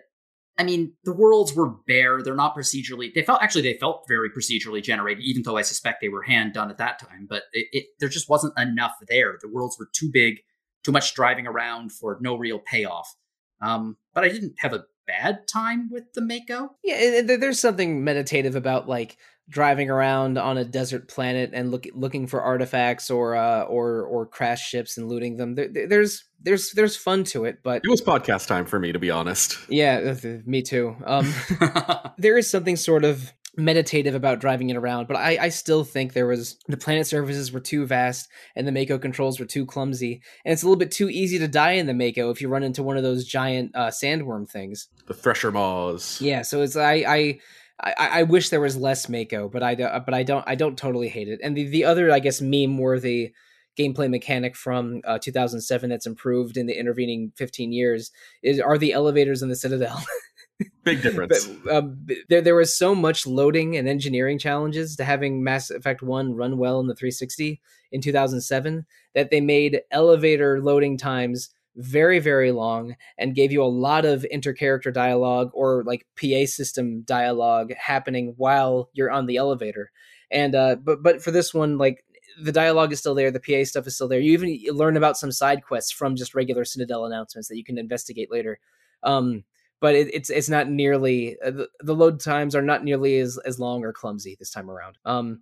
[0.58, 2.22] I mean the worlds were bare.
[2.22, 3.12] They're not procedurally.
[3.14, 6.52] They felt actually they felt very procedurally generated, even though I suspect they were hand
[6.52, 7.26] done at that time.
[7.28, 9.38] But it, it there just wasn't enough there.
[9.40, 10.40] The worlds were too big,
[10.84, 13.14] too much driving around for no real payoff.
[13.60, 16.70] Um, but I didn't have a bad time with the Mako.
[16.84, 19.16] Yeah, there's something meditative about like
[19.48, 24.26] driving around on a desert planet and look, looking for artifacts or uh, or or
[24.26, 25.54] crash ships and looting them.
[25.54, 28.92] There, there- there's there's there's fun to it, but it was podcast time for me
[28.92, 29.58] to be honest.
[29.68, 30.96] yeah, uh, me too.
[31.04, 31.32] Um,
[32.18, 36.14] there is something sort of meditative about driving it around, but I, I still think
[36.14, 40.22] there was the planet surfaces were too vast and the Mako controls were too clumsy,
[40.44, 42.62] and it's a little bit too easy to die in the Mako if you run
[42.62, 44.88] into one of those giant uh, sandworm things.
[45.06, 46.18] The Thresher Maws.
[46.20, 47.38] Yeah, so it's I I.
[47.82, 50.78] I, I wish there was less Mako, but I don't, but I don't I don't
[50.78, 51.40] totally hate it.
[51.42, 53.32] And the, the other I guess meme worthy
[53.78, 58.10] gameplay mechanic from uh, 2007 that's improved in the intervening 15 years
[58.42, 60.02] is are the elevators in the Citadel.
[60.84, 61.46] Big difference.
[61.46, 66.02] But, um, there there was so much loading and engineering challenges to having Mass Effect
[66.02, 67.60] One run well in the 360
[67.90, 73.64] in 2007 that they made elevator loading times very very long and gave you a
[73.64, 79.90] lot of intercharacter dialogue or like PA system dialogue happening while you're on the elevator.
[80.30, 82.04] And uh but but for this one like
[82.42, 84.20] the dialogue is still there, the PA stuff is still there.
[84.20, 87.78] You even learn about some side quests from just regular Citadel announcements that you can
[87.78, 88.58] investigate later.
[89.02, 89.44] Um
[89.80, 93.38] but it, it's it's not nearly uh, the, the load times are not nearly as
[93.46, 94.98] as long or clumsy this time around.
[95.06, 95.40] Um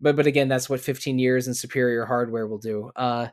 [0.00, 2.90] but but again, that's what 15 years and superior hardware will do.
[2.94, 3.28] Uh,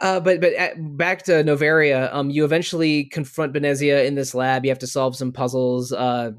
[0.00, 4.64] uh, but but at, back to Novaria, um, you eventually confront Benezia in this lab.
[4.64, 6.32] You have to solve some puzzles, uh,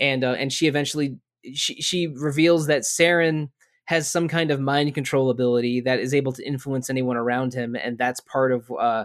[0.00, 1.18] and uh, and she eventually
[1.52, 3.50] she she reveals that Saren
[3.86, 7.76] has some kind of mind control ability that is able to influence anyone around him,
[7.76, 9.04] and that's part of uh,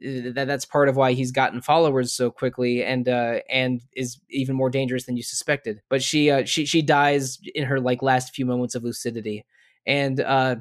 [0.00, 4.54] that that's part of why he's gotten followers so quickly and uh and is even
[4.54, 8.34] more dangerous than you suspected but she uh she she dies in her like last
[8.34, 9.46] few moments of lucidity
[9.86, 10.56] and uh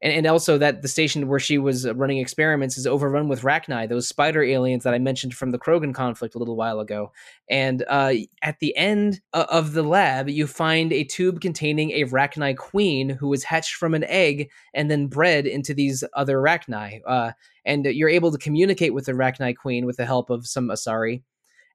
[0.00, 3.88] and, and also that the station where she was running experiments is overrun with Rachni,
[3.88, 7.12] those spider aliens that I mentioned from the Krogan conflict a little while ago.
[7.50, 12.56] And uh, at the end of the lab, you find a tube containing a Rachni
[12.56, 17.00] queen who was hatched from an egg and then bred into these other Rachni.
[17.06, 17.32] Uh,
[17.64, 21.22] and you're able to communicate with the Rachni queen with the help of some Asari.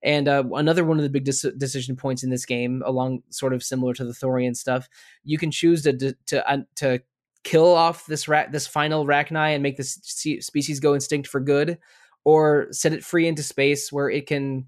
[0.01, 3.53] And uh, another one of the big de- decision points in this game, along sort
[3.53, 4.89] of similar to the Thorian stuff,
[5.23, 7.01] you can choose to to uh, to
[7.43, 11.77] kill off this rat this final Rachni and make this species go extinct for good,
[12.23, 14.67] or set it free into space where it can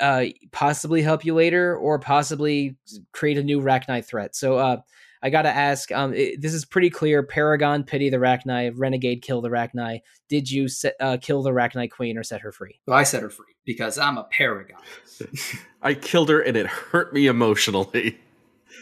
[0.00, 2.76] uh, possibly help you later, or possibly
[3.12, 4.34] create a new Rachni threat.
[4.34, 4.78] So uh,
[5.22, 7.22] I gotta ask, um, it, this is pretty clear.
[7.22, 10.00] Paragon pity the Rachni, Renegade kill the Rachni.
[10.28, 12.80] Did you set, uh, kill the Rachni queen or set her free?
[12.86, 14.78] Well, I set her free because I'm a Paragon.
[15.82, 18.18] I killed her and it hurt me emotionally.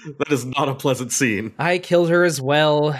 [0.18, 1.54] that is not a pleasant scene.
[1.58, 2.98] I killed her as well.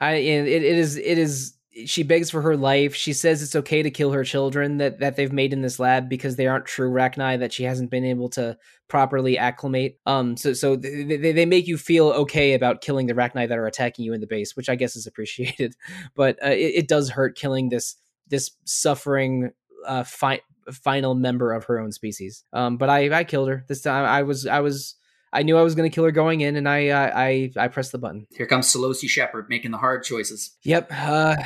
[0.00, 2.94] I it, it is it is she begs for her life.
[2.94, 6.08] She says it's okay to kill her children that that they've made in this lab
[6.08, 8.56] because they aren't true Rachni that she hasn't been able to
[8.88, 9.98] properly acclimate.
[10.06, 13.66] Um, so so they they make you feel okay about killing the Rachni that are
[13.66, 15.74] attacking you in the base, which I guess is appreciated.
[16.14, 17.96] But uh, it, it, does hurt killing this
[18.28, 19.50] this suffering
[19.86, 20.40] uh fi-
[20.72, 22.44] final member of her own species.
[22.52, 24.04] Um, but I I killed her this time.
[24.04, 24.96] I was I was
[25.36, 27.68] I knew I was going to kill her going in, and I uh, I I
[27.68, 28.26] pressed the button.
[28.34, 30.56] Here comes Sollosi Shepard making the hard choices.
[30.62, 30.90] Yep.
[30.90, 31.36] Uh,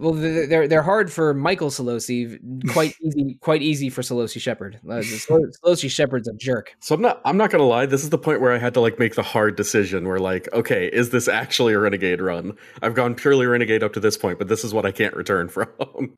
[0.00, 2.38] well, they're they're hard for Michael Sollosi.
[2.72, 4.80] Quite easy, quite easy for Sollosi Shepard.
[4.84, 6.74] Uh, Sollosi Shepard's a jerk.
[6.80, 7.86] So I'm not I'm not gonna lie.
[7.86, 10.08] This is the point where I had to like make the hard decision.
[10.08, 12.56] Where like, okay, is this actually a renegade run?
[12.80, 15.48] I've gone purely renegade up to this point, but this is what I can't return
[15.50, 15.68] from.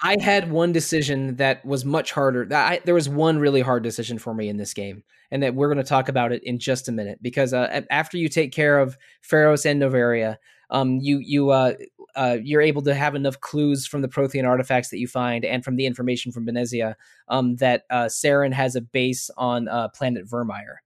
[0.01, 2.49] I had one decision that was much harder.
[2.55, 5.03] I, there was one really hard decision for me in this game,
[5.33, 8.17] and that we're going to talk about it in just a minute because uh, after
[8.17, 8.97] you take care of
[9.29, 10.37] Feros and Novaria.
[10.71, 11.75] um, you you uh,
[12.15, 15.65] uh, you're able to have enough clues from the Prothean artifacts that you find and
[15.65, 16.95] from the information from Benezia
[17.29, 20.77] um, that uh, Saren has a base on uh, planet Virmire.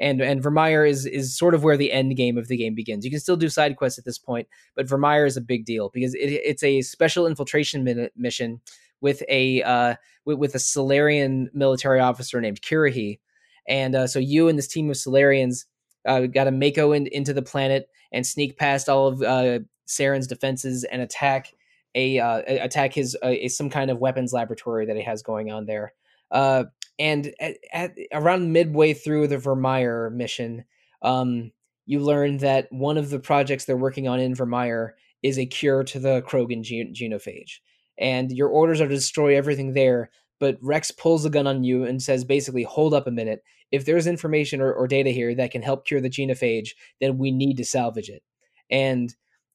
[0.00, 3.04] And and Virmire is is sort of where the end game of the game begins.
[3.04, 5.88] You can still do side quests at this point, but Virmire is a big deal
[5.90, 8.60] because it, it's a special infiltration min- mission
[9.00, 13.20] with a uh, with, with, a Salarian military officer named Kirrahe.
[13.68, 15.64] And uh, so you and this team of Salarians
[16.06, 20.26] uh, got to Mako in, into the planet and sneak past all of uh, Saren's
[20.26, 21.52] defenses and attack
[21.94, 23.16] a uh, attack his
[23.48, 25.92] some kind of weapons laboratory that he has going on there.
[26.30, 26.64] Uh,
[26.98, 30.64] and at, at, around midway through the Virmire mission,
[31.02, 31.52] um,
[31.86, 34.90] you learn that one of the projects they're working on in Virmire
[35.22, 37.58] is a cure to the Krogan gen- genophage,
[37.98, 40.10] and your orders are to destroy everything there.
[40.40, 43.42] But Wrex pulls a gun on you and says, basically, hold up a minute.
[43.70, 46.70] If there's information or, or data here that can help cure the genophage,
[47.00, 48.22] then we need to salvage it.
[48.68, 49.14] And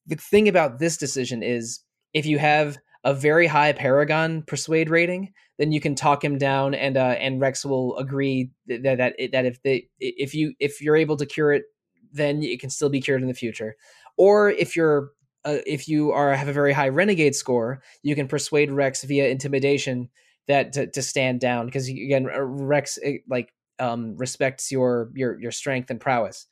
[0.09, 1.81] the thing about this decision is
[2.13, 6.73] if you have a very high Paragon persuade rating, then you can talk him down,
[6.73, 10.97] and uh, and Wrex will agree that that that if they if you if you're
[10.97, 11.63] able to cure it,
[12.11, 13.75] then it can still be cured in the future.
[14.17, 15.11] Or if you're
[15.45, 19.29] uh, if you are have a very high Renegade score, you can persuade Wrex via
[19.29, 20.09] intimidation
[20.47, 22.97] that to, to stand down because again Wrex
[23.29, 26.47] like um, respects your your your strength and prowess.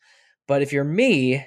[0.48, 1.46] But if you're me,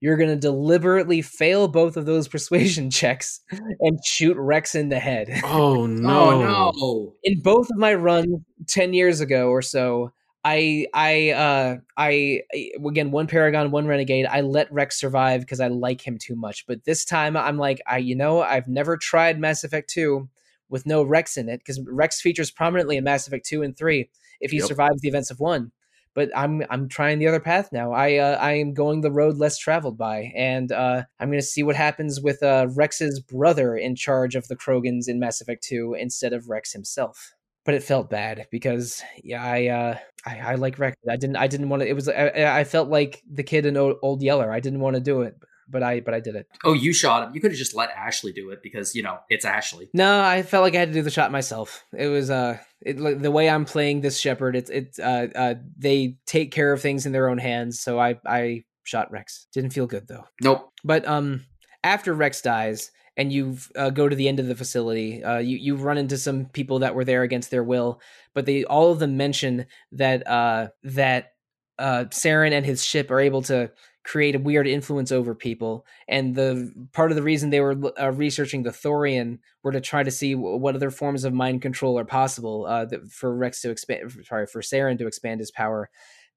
[0.00, 3.40] you're going to deliberately fail both of those persuasion checks
[3.80, 5.40] and shoot Wrex in the head.
[5.44, 6.10] Oh no.
[6.10, 7.14] oh no.
[7.24, 10.12] In both of my runs 10 years ago or so,
[10.44, 12.42] I I uh I
[12.86, 16.64] again one paragon one renegade I let Wrex survive because I like him too much
[16.66, 20.28] but this time I'm like I you know I've never tried Mass Effect 2
[20.68, 24.08] with no Wrex in it because Wrex features prominently in Mass Effect 2 and 3
[24.40, 24.68] if he yep.
[24.68, 25.72] survives the events of 1
[26.18, 27.92] but I'm I'm trying the other path now.
[27.92, 31.46] I uh, I am going the road less traveled by, and uh, I'm going to
[31.46, 35.62] see what happens with uh, Wrex's brother in charge of the Krogans in Mass Effect
[35.62, 37.34] 2 instead of Wrex himself.
[37.64, 40.96] But it felt bad because yeah, I uh, I, I like Wrex.
[41.08, 41.88] I didn't I didn't want to.
[41.88, 44.50] It was I, I felt like the kid in Old Yeller.
[44.50, 45.36] I didn't want to do it,
[45.68, 46.46] but I but I did it.
[46.64, 47.34] Oh, you shot him.
[47.34, 49.88] You could have just let Ashley do it because you know it's Ashley.
[49.92, 51.84] No, I felt like I had to do the shot myself.
[51.96, 54.56] It was uh, it, like, the way I'm playing this Shepard.
[54.56, 57.80] It's it's uh, uh, they take care of things in their own hands.
[57.80, 59.46] So I I shot Wrex.
[59.52, 60.24] Didn't feel good though.
[60.42, 60.72] Nope.
[60.84, 61.44] But um,
[61.84, 65.56] after Wrex dies, and you uh, go to the end of the facility, uh, you
[65.58, 68.00] you run into some people that were there against their will,
[68.32, 71.32] but they all of them mention that uh, that
[71.78, 73.70] uh, Saren and his ship are able to
[74.08, 75.84] create a weird influence over people.
[76.08, 80.02] And the part of the reason they were uh, researching the Thorian were to try
[80.02, 84.10] to see what other forms of mind control are possible uh, for Wrex to expand,
[84.26, 85.90] sorry, for Saren to expand his power.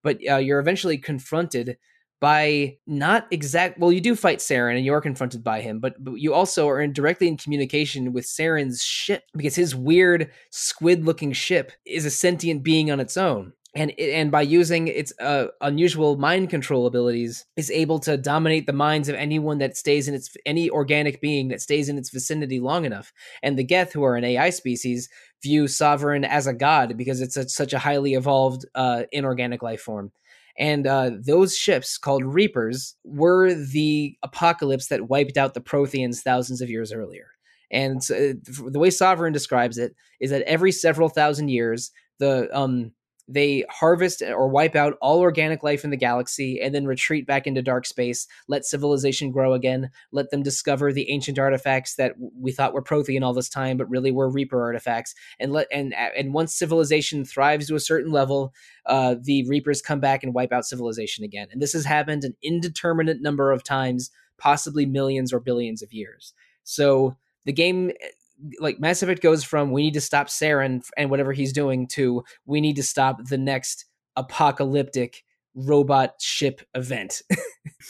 [0.03, 1.78] But uh, you're eventually confronted
[2.19, 6.13] by not exact well you do fight Saren and you're confronted by him but, but
[6.13, 11.34] you also are in directly in communication with Saren's ship because his weird squid looking
[11.34, 16.17] ship is a sentient being on its own and and by using its uh, unusual
[16.17, 20.36] mind control abilities is able to dominate the minds of anyone that stays in its
[20.45, 23.13] any organic being that stays in its vicinity long enough.
[23.41, 25.09] And the geth who are an ai species
[25.41, 29.82] view sovereign as a god because it's a, such a highly evolved uh, inorganic life
[29.82, 30.11] form.
[30.57, 36.61] And uh, those ships called reapers were the apocalypse that wiped out the protheans thousands
[36.61, 37.28] of years earlier.
[37.72, 38.36] And uh,
[38.67, 42.91] the way sovereign describes it is that every several thousand years the um
[43.28, 47.47] they harvest or wipe out all organic life in the galaxy and then retreat back
[47.47, 52.51] into dark space, let civilization grow again, let them discover the ancient artifacts that we
[52.51, 55.15] thought were Prothean all this time, but really were Reaper artifacts.
[55.39, 58.53] And let and and once civilization thrives to a certain level,
[58.86, 61.47] uh, the Reapers come back and wipe out civilization again.
[61.51, 66.34] And this has happened an indeterminate number of times, possibly millions or billions of years.
[66.63, 67.15] So
[67.45, 67.91] the game
[68.60, 72.24] like Mass Effect goes from we need to stop Saren and whatever he's doing to
[72.46, 73.86] we need to stop the next
[74.16, 75.24] apocalyptic
[75.54, 77.22] robot ship event.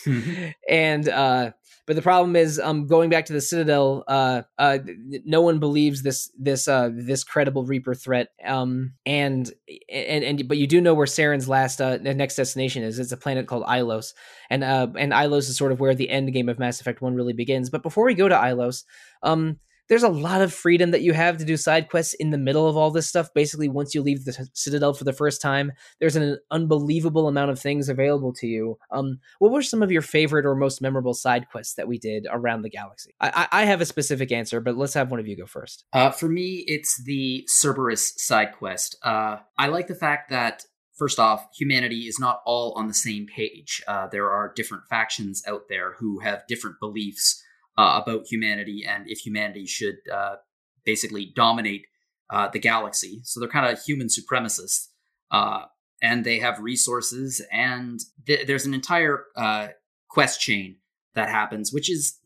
[0.69, 1.51] and uh
[1.85, 4.79] but the problem is um going back to the Citadel uh uh
[5.25, 9.51] no one believes this this uh this credible Reaper threat um and
[9.89, 12.99] and and but you do know where Saren's last uh next destination is.
[12.99, 14.13] It's a planet called Ilos.
[14.49, 17.13] And uh and Ilos is sort of where the end game of Mass Effect 1
[17.15, 17.69] really begins.
[17.69, 18.83] But before we go to Ilos
[19.23, 19.59] um
[19.91, 22.65] there's a lot of freedom that you have to do side quests in the middle
[22.65, 23.27] of all this stuff.
[23.35, 27.59] Basically, once you leave the Citadel for the first time, there's an unbelievable amount of
[27.59, 28.77] things available to you.
[28.89, 32.25] Um, what were some of your favorite or most memorable side quests that we did
[32.31, 33.13] around the galaxy?
[33.19, 35.83] I, I have a specific answer, but let's have one of you go first.
[35.91, 38.95] Uh, for me, it's the Cerberus side quest.
[39.03, 40.63] Uh, I like the fact that
[40.97, 43.83] first off, humanity is not all on the same page.
[43.89, 47.43] Uh, there are different factions out there who have different beliefs
[47.77, 50.35] uh, about humanity and if humanity should uh,
[50.85, 51.85] basically dominate
[52.29, 53.21] uh, the galaxy.
[53.23, 54.87] So they're kind of human supremacists,
[55.31, 55.65] uh,
[56.01, 59.67] and they have resources, and th- there's an entire uh,
[60.09, 60.77] quest chain
[61.13, 62.19] that happens, which is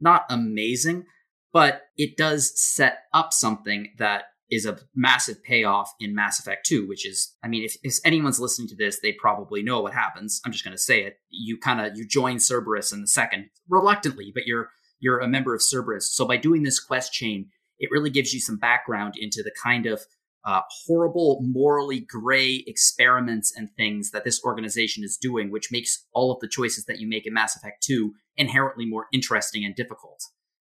[0.00, 1.04] not amazing,
[1.52, 6.86] but it does set up something that is a massive payoff in Mass Effect 2,
[6.86, 10.40] which is, I mean, if, if anyone's listening to this, they probably know what happens.
[10.44, 11.18] I'm just going to say it.
[11.30, 14.70] You kind of you join Cerberus in the second, reluctantly, but you're
[15.04, 16.10] you're a member of Cerberus.
[16.14, 19.84] So by doing this quest chain, it really gives you some background into the kind
[19.84, 20.00] of
[20.46, 26.32] uh, horrible, morally gray experiments and things that this organization is doing, which makes all
[26.32, 30.22] of the choices that you make in Mass Effect 2 inherently more interesting and difficult.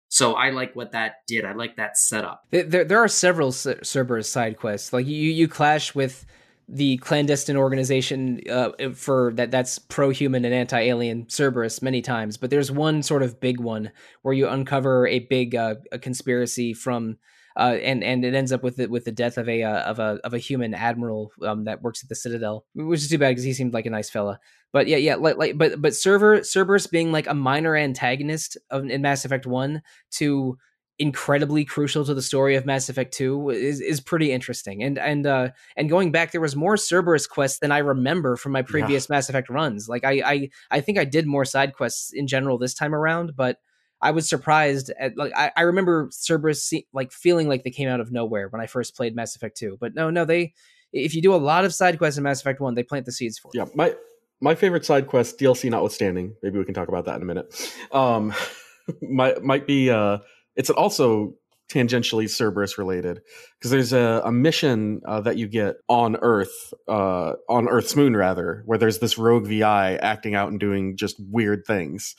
[0.08, 1.44] So I like what that did.
[1.44, 2.42] I like that setup.
[2.50, 4.92] There, there are several Cerberus side quests.
[4.92, 6.26] Like you, you clash with
[6.68, 12.70] the clandestine organization uh, for that that's pro-human and anti-alien Cerberus many times, but there's
[12.70, 13.90] one sort of big one
[14.22, 17.18] where you uncover a big uh, a conspiracy from
[17.56, 19.98] uh, and and it ends up with the, with the death of a uh, of
[19.98, 23.30] a of a human admiral um, that works at the Citadel, which is too bad
[23.30, 24.40] because he seemed like a nice fella.
[24.72, 28.84] But yeah, yeah, like, like but but server Cerberus being like a minor antagonist of
[28.86, 30.58] in Mass Effect One to
[30.98, 34.82] incredibly crucial to the story of Mass Effect 2 is is pretty interesting.
[34.82, 38.52] And and uh and going back there was more Cerberus quests than I remember from
[38.52, 39.16] my previous yeah.
[39.16, 39.88] Mass Effect runs.
[39.88, 43.34] Like I I I think I did more side quests in general this time around,
[43.36, 43.58] but
[44.00, 48.00] I was surprised at like I, I remember Cerberus like feeling like they came out
[48.00, 49.78] of nowhere when I first played Mass Effect 2.
[49.80, 50.54] But no, no, they
[50.92, 53.12] if you do a lot of side quests in Mass Effect 1, they plant the
[53.12, 53.94] seeds for Yeah, my
[54.40, 57.74] my favorite side quest DLC notwithstanding, maybe we can talk about that in a minute.
[57.90, 58.32] Um
[59.02, 60.18] might might be uh
[60.56, 61.34] it's also
[61.70, 63.20] tangentially Cerberus related
[63.58, 68.16] because there's a, a mission uh, that you get on Earth, uh, on Earth's moon
[68.16, 72.14] rather, where there's this rogue VI acting out and doing just weird things,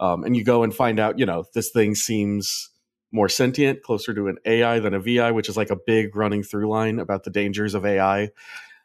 [0.00, 2.70] um, and you go and find out, you know, this thing seems
[3.12, 6.42] more sentient, closer to an AI than a VI, which is like a big running
[6.42, 8.30] through line about the dangers of AI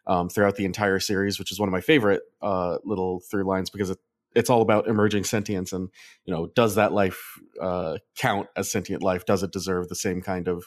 [0.07, 3.69] um, throughout the entire series, which is one of my favorite uh, little through lines
[3.69, 3.99] because it,
[4.35, 5.89] it's all about emerging sentience and
[6.25, 9.25] you know does that life uh, count as sentient life?
[9.25, 10.65] Does it deserve the same kind of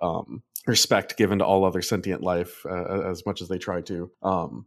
[0.00, 4.10] um, respect given to all other sentient life uh, as much as they try to?
[4.22, 4.66] Um,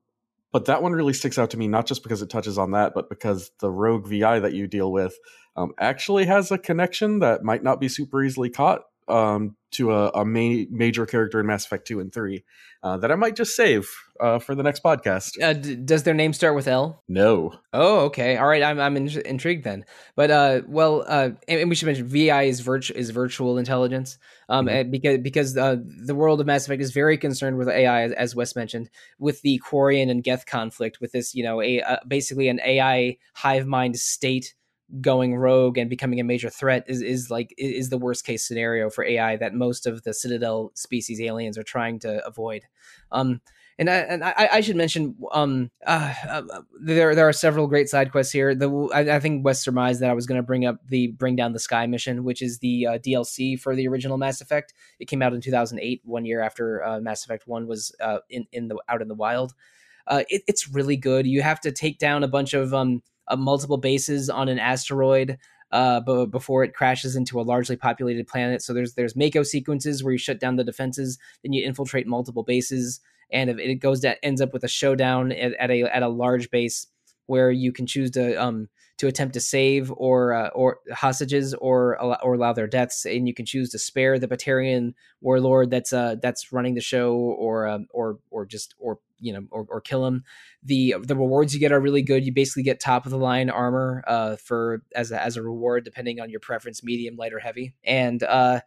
[0.51, 2.93] but that one really sticks out to me not just because it touches on that,
[2.93, 5.17] but because the rogue VI that you deal with
[5.55, 8.81] um, actually has a connection that might not be super easily caught
[9.11, 12.43] um, to a, a main, major character in Mass Effect 2 and 3
[12.83, 13.89] uh, that I might just save
[14.19, 15.41] uh, for the next podcast.
[15.41, 17.03] Uh, d- does their name start with L?
[17.07, 17.53] No.
[17.71, 18.37] Oh, okay.
[18.37, 18.63] All right.
[18.63, 19.85] I'm I'm in- intrigued then.
[20.15, 24.17] But uh, well, uh, and, and we should mention VI is virtu- is virtual intelligence.
[24.49, 24.71] Um, Mhm.
[24.81, 28.11] and because because uh, the world of Mass Effect is very concerned with AI, as,
[28.13, 28.89] as Wes mentioned,
[29.19, 33.17] with the Quarian and Geth conflict, with this you know a uh, basically an AI
[33.35, 34.55] hive mind state
[34.99, 38.89] going rogue and becoming a major threat is is like is the worst case scenario
[38.89, 42.63] for AI that most of the Citadel species aliens are trying to avoid.
[43.11, 43.41] Um,
[43.79, 47.89] and I, and I, I should mention, um, uh, uh, there there are several great
[47.89, 48.53] side quests here.
[48.53, 51.35] The I, I think Wes surmised that I was going to bring up the Bring
[51.35, 54.73] Down the Sky mission, which is the uh, DLC for the original Mass Effect.
[54.99, 58.45] It came out in 2008, one year after uh, Mass Effect One was uh, in
[58.51, 59.53] in the out in the wild.
[60.05, 61.25] Uh, it, it's really good.
[61.25, 65.37] You have to take down a bunch of um, uh, multiple bases on an asteroid
[65.71, 68.61] uh, but before it crashes into a largely populated planet.
[68.61, 72.43] So there's there's Mako sequences where you shut down the defenses, then you infiltrate multiple
[72.43, 72.99] bases,
[73.31, 76.09] and if it goes that ends up with a showdown at, at a at a
[76.09, 76.87] large base
[77.27, 78.67] where you can choose to um
[79.01, 83.33] to attempt to save or uh, or hostages or or allow their deaths, and you
[83.33, 87.87] can choose to spare the Batarian warlord that's uh that's running the show or um,
[87.89, 90.23] or or just or you know or, or kill him.
[90.61, 92.23] The the rewards you get are really good.
[92.23, 95.83] You basically get top of the line armor uh for as a, as a reward
[95.83, 97.73] depending on your preference medium light or heavy.
[97.83, 98.61] And uh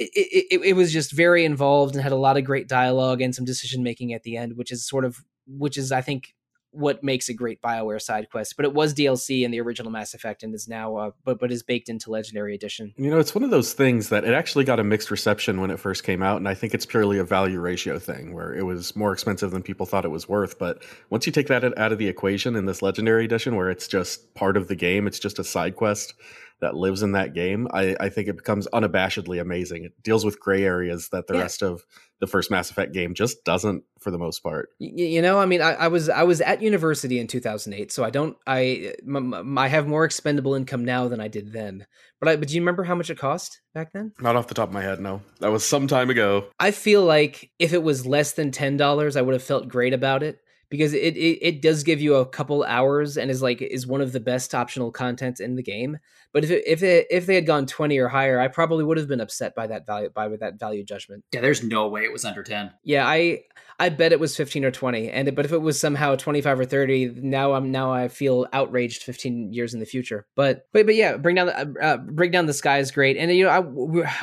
[0.00, 3.34] it, it, it was just very involved and had a lot of great dialogue and
[3.34, 6.34] some decision making at the end which is sort of which is i think
[6.72, 10.14] what makes a great bioware side quest but it was dlc in the original mass
[10.14, 13.34] effect and is now uh, but but is baked into legendary edition You know, it's
[13.34, 16.22] one of those things that it actually got a mixed reception when it first came
[16.22, 19.50] out, and I think it's purely a value ratio thing where it was more expensive
[19.50, 20.58] than people thought it was worth.
[20.58, 23.88] But once you take that out of the equation in this legendary edition, where it's
[23.88, 26.14] just part of the game, it's just a side quest
[26.60, 29.84] that lives in that game, I, I think it becomes unabashedly amazing.
[29.84, 31.40] It deals with gray areas that the Yeah.
[31.42, 31.84] rest of
[32.20, 34.68] the first Mass Effect game just doesn't for the most part.
[34.78, 38.02] Y- you know i mean I, I was i was at university in 2008 so
[38.04, 41.86] i don't i m- m- i have more expendable income now than i did then
[42.18, 44.54] but i but do you remember how much it cost back then Not off the
[44.54, 45.20] top of my head, no.
[45.40, 46.46] That was some time ago.
[46.58, 50.22] i feel like if it was less than $10 i would have felt great about
[50.22, 50.38] it
[50.70, 54.00] because it, it it does give you a couple hours and is like is one
[54.00, 55.98] of the best optional contents in the game
[56.32, 58.96] but if it, if it, if they had gone 20 or higher i probably would
[58.96, 62.12] have been upset by that value by that value judgment Yeah, there's no way it
[62.12, 62.70] was under 10.
[62.84, 63.42] Yeah, I
[63.78, 65.10] I bet it was 15 or 20.
[65.10, 69.02] And but if it was somehow 25 or 30, now I'm now I feel outraged
[69.02, 70.26] 15 years in the future.
[70.36, 73.16] But but but yeah, bring down the uh, uh, bring down the sky is great.
[73.16, 73.58] And you know, I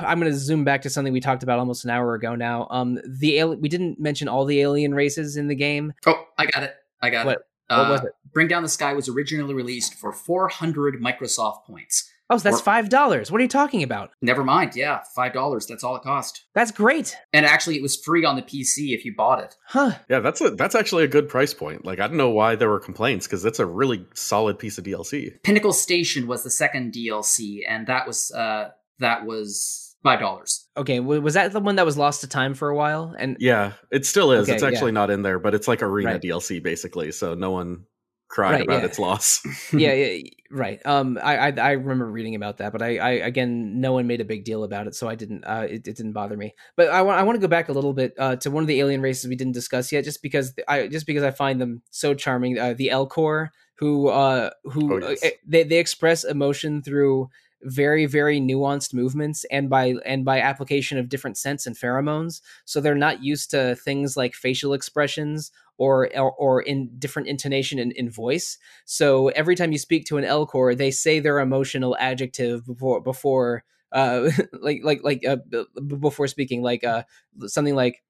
[0.05, 2.67] I'm going to zoom back to something we talked about almost an hour ago now.
[2.69, 5.93] Um the we didn't mention all the alien races in the game.
[6.05, 6.75] Oh, I got it.
[7.01, 7.41] I got What- it.
[7.69, 8.13] what was Uh, it?
[8.33, 12.09] Bring Down the Sky was originally released for 400 Microsoft points.
[12.29, 13.31] Oh, so that's Or- $5.
[13.31, 14.11] What are you talking about?
[14.21, 14.75] Never mind.
[14.75, 15.65] Yeah, $5.
[15.65, 16.43] That's all it cost.
[16.53, 17.15] That's great.
[17.31, 19.55] And actually, it was free on the PC if you bought it.
[19.67, 19.93] Huh.
[20.09, 21.85] Yeah, that's a that's actually a good price point.
[21.85, 24.83] Like I don't know why there were complaints because it's a really solid piece of
[24.83, 25.41] DLC.
[25.43, 30.67] Pinnacle Station was the second DLC, and that was uh that was five dollars.
[30.77, 33.15] Okay, was that the one that was lost to time for a while?
[33.17, 34.47] And Yeah, it still is.
[34.47, 36.21] Okay, it's actually not in there, but it's like arena Right.
[36.21, 37.85] DLC basically, so no one
[38.29, 38.85] cried Right, about yeah.
[38.85, 39.41] its loss.
[39.73, 40.79] yeah, yeah, right.
[40.85, 44.21] Um, I, I I remember reading about that, but I, I again, no one made
[44.21, 45.43] a big deal about it, so I didn't.
[45.43, 46.53] Uh, it, it didn't bother me.
[46.75, 48.67] But I want I want to go back a little bit uh, to one of
[48.67, 51.81] the alien races we didn't discuss yet, just because I just because I find them
[51.89, 52.59] so charming.
[52.59, 53.49] Uh, the Elcor,
[53.79, 55.23] who uh, who Oh, yes.
[55.23, 57.29] uh, they they express emotion through
[57.63, 62.41] very very nuanced movements and by and by application of different scents and pheromones.
[62.65, 67.79] So they're not used to things like facial expressions or or, or in different intonation
[67.79, 68.57] in, in voice.
[68.85, 73.63] So every time you speak to an Elcor, they say their emotional adjective before before
[73.91, 74.29] uh
[74.61, 75.65] like like like uh, b-
[75.99, 77.03] before speaking like uh
[77.45, 78.03] something like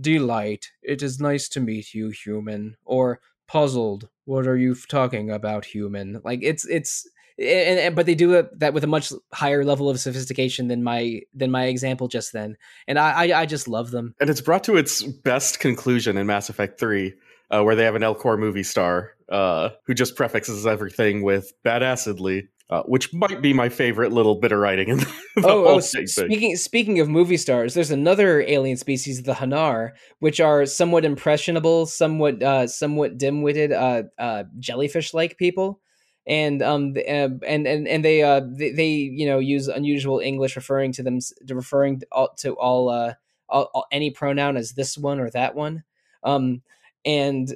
[0.00, 5.64] delight it is nice to meet you human or puzzled what are you talking about
[5.64, 6.20] human?
[6.24, 7.08] Like it's it's
[7.42, 10.82] and, and, but they do it that with a much higher level of sophistication than
[10.82, 14.14] my than my example just then, and I I, I just love them.
[14.20, 17.14] And it's brought to its best conclusion in Mass Effect Three,
[17.50, 22.48] uh, where they have an Elcor movie star uh, who just prefixes everything with "badassedly."
[22.70, 25.04] Uh, which might be my favorite little bit of writing in the,
[25.36, 26.06] the oh, whole oh thing.
[26.06, 29.90] speaking speaking of movie stars, there's another alien species, the Hanar,
[30.20, 35.82] which are somewhat impressionable, somewhat uh, somewhat dim-witted, uh, uh, jellyfish-like people,
[36.26, 40.92] and um and and and they uh they, they you know use unusual English, referring
[40.92, 41.18] to them
[41.48, 43.14] referring to all, to all uh
[43.48, 45.84] all, all, any pronoun as this one or that one.
[46.24, 46.62] Um,
[47.04, 47.54] and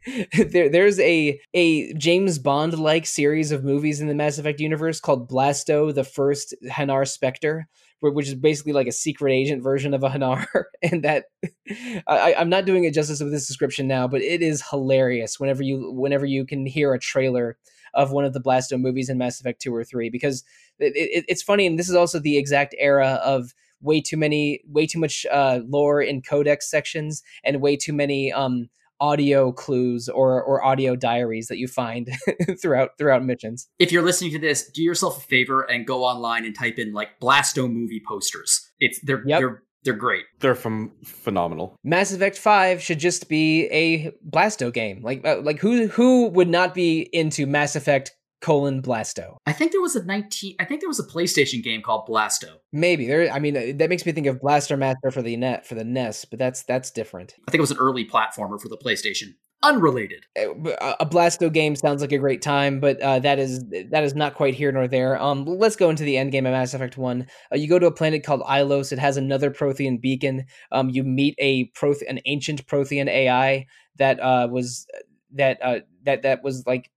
[0.50, 5.00] there, there's a a James Bond like series of movies in the Mass Effect universe
[5.00, 7.68] called Blasto, the first Hanar Spectre,
[8.00, 10.46] which is basically like a secret agent version of a Hanar.
[10.82, 11.26] and that
[12.06, 15.62] I, am not doing it justice with this description now, but it is hilarious whenever
[15.62, 17.58] you whenever you can hear a trailer
[17.96, 20.44] of one of the Blasto movies in Mass Effect two or three, because
[20.78, 24.60] it, it, it's funny, and this is also the exact era of way too many
[24.68, 28.68] way too much uh, lore in codex sections and way too many um
[29.00, 32.10] audio clues or or audio diaries that you find
[32.60, 33.68] throughout throughout missions.
[33.78, 36.92] If you're listening to this, do yourself a favor and go online and type in
[36.92, 38.70] like Blasto movie posters.
[38.80, 39.40] It's they're yep.
[39.40, 40.24] they're they're great.
[40.40, 41.76] They're from phenomenal.
[41.84, 45.00] Mass Effect Five should just be a Blasto game.
[45.02, 49.36] Like uh, like who who would not be into Mass Effect colon Blasto.
[49.46, 52.56] I think there was a 19 I think there was a PlayStation game called Blasto.
[52.72, 53.06] Maybe.
[53.06, 55.76] There I mean uh, that makes me think of Blaster Master for the net for
[55.76, 57.34] the NES, but that's that's different.
[57.46, 59.34] I think it was an early platformer for the PlayStation.
[59.62, 60.26] Unrelated.
[60.38, 64.14] Uh, a Blasto game sounds like a great time, but uh, that is that is
[64.14, 65.20] not quite here nor there.
[65.20, 67.26] Um, let's go into the end game of Mass Effect One.
[67.50, 68.92] Uh, you go to a planet called Ilos.
[68.92, 70.44] It has another Prothean beacon.
[70.72, 74.86] Um, you meet a Proth- an ancient Prothean AI that uh, was
[75.32, 76.90] that uh, that that was like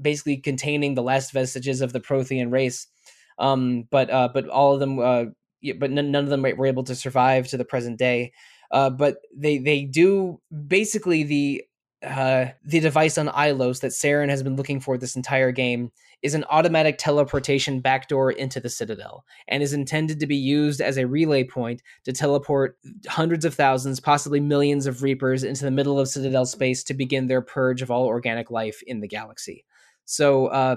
[0.00, 2.86] basically containing the last vestiges of the Prothean race.
[3.38, 5.24] Um, but uh, but all of them, uh,
[5.78, 8.32] but none, none of them were able to survive to the present day.
[8.70, 11.64] Uh, but they they do basically the
[12.04, 15.90] uh, the device on Ilos that Saren has been looking for this entire game
[16.22, 20.96] is an automatic teleportation backdoor into the Citadel and is intended to be used as
[20.96, 26.00] a relay point to teleport hundreds of thousands, possibly millions of Reapers into the middle
[26.00, 29.64] of Citadel space to begin their purge of all organic life in the galaxy.
[30.06, 30.76] So uh,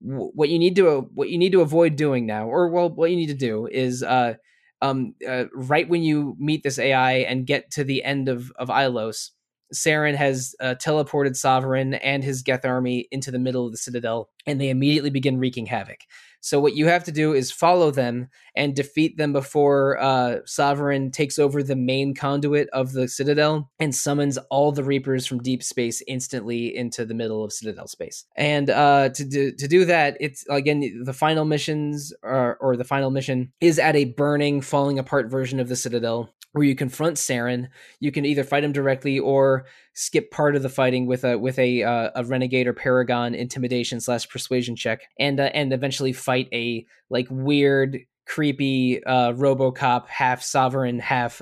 [0.00, 3.16] what you need to what you need to avoid doing now, or well, what you
[3.16, 4.34] need to do is uh,
[4.80, 8.68] um, uh, right when you meet this AI and get to the end of of
[8.68, 9.30] Ilos,
[9.74, 14.30] Saren has uh, teleported Sovereign and his Geth army into the middle of the Citadel,
[14.46, 16.00] and they immediately begin wreaking havoc.
[16.40, 21.10] So what you have to do is follow them and defeat them before uh, Sovereign
[21.10, 25.62] takes over the main conduit of the Citadel and summons all the Reapers from deep
[25.62, 28.24] space instantly into the middle of Citadel space.
[28.36, 32.84] And uh, to do to do that, it's again the final missions or, or the
[32.84, 37.16] final mission is at a burning, falling apart version of the Citadel where you confront
[37.16, 37.68] Saren.
[38.00, 41.58] You can either fight him directly or skip part of the fighting with a with
[41.58, 46.48] a uh, a renegade or paragon intimidation slash persuasion check, and uh, and eventually fight
[46.52, 51.40] a like weird, creepy uh, RoboCop half sovereign half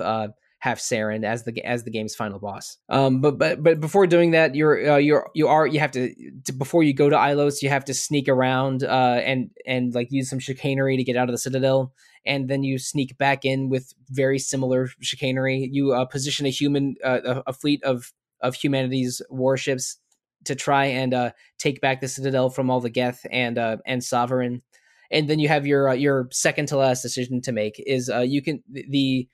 [0.67, 2.77] half Saren as the as the game's final boss.
[2.89, 6.13] Um, but but but before doing that, you're uh, you're you are you have to,
[6.45, 10.07] to, before you go to Ilos, you have to sneak around uh, and and like
[10.11, 11.93] use some chicanery to get out of the Citadel
[12.27, 15.69] and then you sneak back in with very similar chicanery.
[15.71, 18.11] You uh, position a human, uh, a, a, fleet of
[18.41, 19.97] of humanity's warships
[20.45, 24.03] to try and uh, take back the citadel from all the Geth and uh, and
[24.03, 24.61] Sovereign.
[25.09, 28.19] And then you have your uh, your second to last decision to make is uh,
[28.19, 29.27] you can the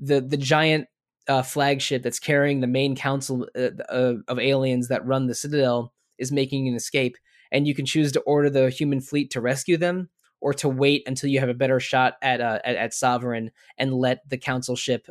[0.00, 0.88] the the giant
[1.28, 5.92] uh, flagship that's carrying the main council uh, uh, of aliens that run the citadel
[6.18, 7.16] is making an escape,
[7.52, 10.08] and you can choose to order the human fleet to rescue them
[10.40, 13.94] or to wait until you have a better shot at uh, at, at sovereign and
[13.94, 15.06] let the council ship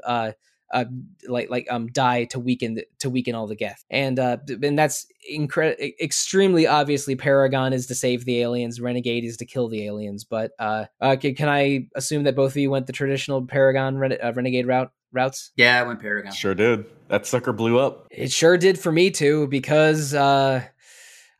[0.71, 0.85] uh,
[1.27, 4.77] like like um die to weaken the, to weaken all the Geth, and uh, and
[4.77, 9.85] that's incre- extremely obviously Paragon is to save the aliens, Renegade is to kill the
[9.85, 10.23] aliens.
[10.23, 13.97] But uh, uh can, can I assume that both of you went the traditional Paragon
[13.97, 14.91] Ren- uh, Renegade route?
[15.11, 15.51] Routes?
[15.55, 16.31] Yeah, I went Paragon.
[16.31, 16.85] Sure did.
[17.07, 18.07] That sucker blew up.
[18.11, 20.63] It sure did for me too, because uh,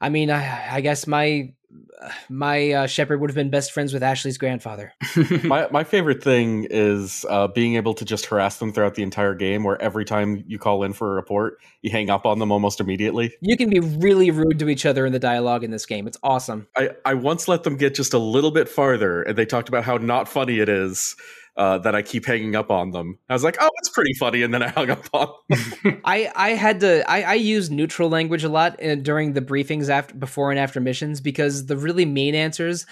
[0.01, 1.53] I mean, I, I guess my
[2.29, 4.93] my uh, Shepard would have been best friends with Ashley's grandfather.
[5.43, 9.35] my my favorite thing is uh, being able to just harass them throughout the entire
[9.35, 12.51] game, where every time you call in for a report, you hang up on them
[12.51, 13.33] almost immediately.
[13.41, 16.07] You can be really rude to each other in the dialogue in this game.
[16.07, 16.67] It's awesome.
[16.75, 19.83] I I once let them get just a little bit farther, and they talked about
[19.83, 21.15] how not funny it is
[21.59, 23.19] uh, that I keep hanging up on them.
[23.27, 25.27] I was like, oh, it's pretty funny, and then I hung up on.
[25.49, 26.01] Them.
[26.05, 29.89] I I had to I, I used neutral language a lot uh, during the briefings
[29.89, 32.85] after before and after missions because the really mean answers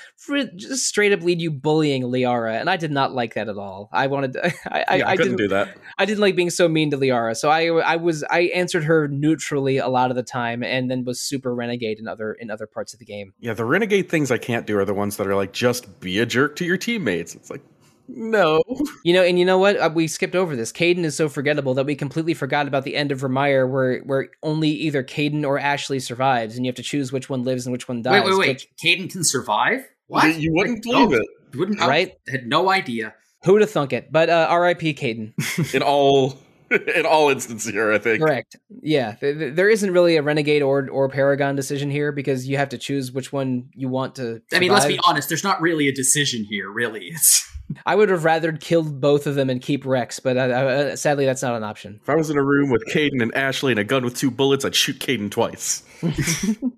[0.57, 3.89] just straight up lead you bullying Liara, and I did not like that at all.
[3.93, 5.77] I wanted to, I I, yeah, I, I couldn't didn't do that.
[5.97, 9.07] I didn't like being so mean to Liara, so I I was I answered her
[9.07, 12.67] neutrally a lot of the time, and then was super renegade in other in other
[12.67, 13.33] parts of the game.
[13.39, 16.19] Yeah, the renegade things I can't do are the ones that are like just be
[16.19, 17.33] a jerk to your teammates.
[17.33, 17.61] It's like
[18.07, 18.61] no.
[19.03, 19.77] You know, and you know what?
[19.77, 20.71] Uh, we skipped over this.
[20.71, 24.29] Kaidan is so forgettable that we completely forgot about the end of Virmire, where where
[24.43, 27.71] only either Kaidan or Ashley survives, and you have to choose which one lives and
[27.73, 28.23] which one dies.
[28.23, 28.47] wait, wait, wait.
[28.49, 29.79] which- Kaidan can survive?
[29.79, 30.39] You, What?
[30.39, 31.17] you wouldn't Like, believe no.
[31.17, 31.57] it.
[31.57, 32.13] Wouldn't I Right?
[32.29, 33.13] had no idea.
[33.43, 34.11] Who'd have thunk it?
[34.11, 34.93] But uh, R.I.P.
[34.95, 35.73] Kaidan.
[35.75, 36.37] in all
[36.69, 37.93] in all instances here.
[37.93, 38.21] I think.
[38.21, 38.57] Correct.
[38.81, 42.57] Yeah, th- th- there isn't really a renegade or or paragon decision here because you
[42.57, 44.41] have to choose which one you want to.
[44.51, 45.29] I mean, let's be honest.
[45.29, 46.69] There's not really a decision here.
[46.69, 47.49] Really, it's
[47.85, 51.25] I would have rather killed both of them and keep Wrex, but uh, uh, sadly,
[51.25, 51.99] that's not an option.
[52.01, 54.31] If I was in a room with Kaidan and Ashley and a gun with two
[54.31, 55.83] bullets, I'd shoot Kaidan twice.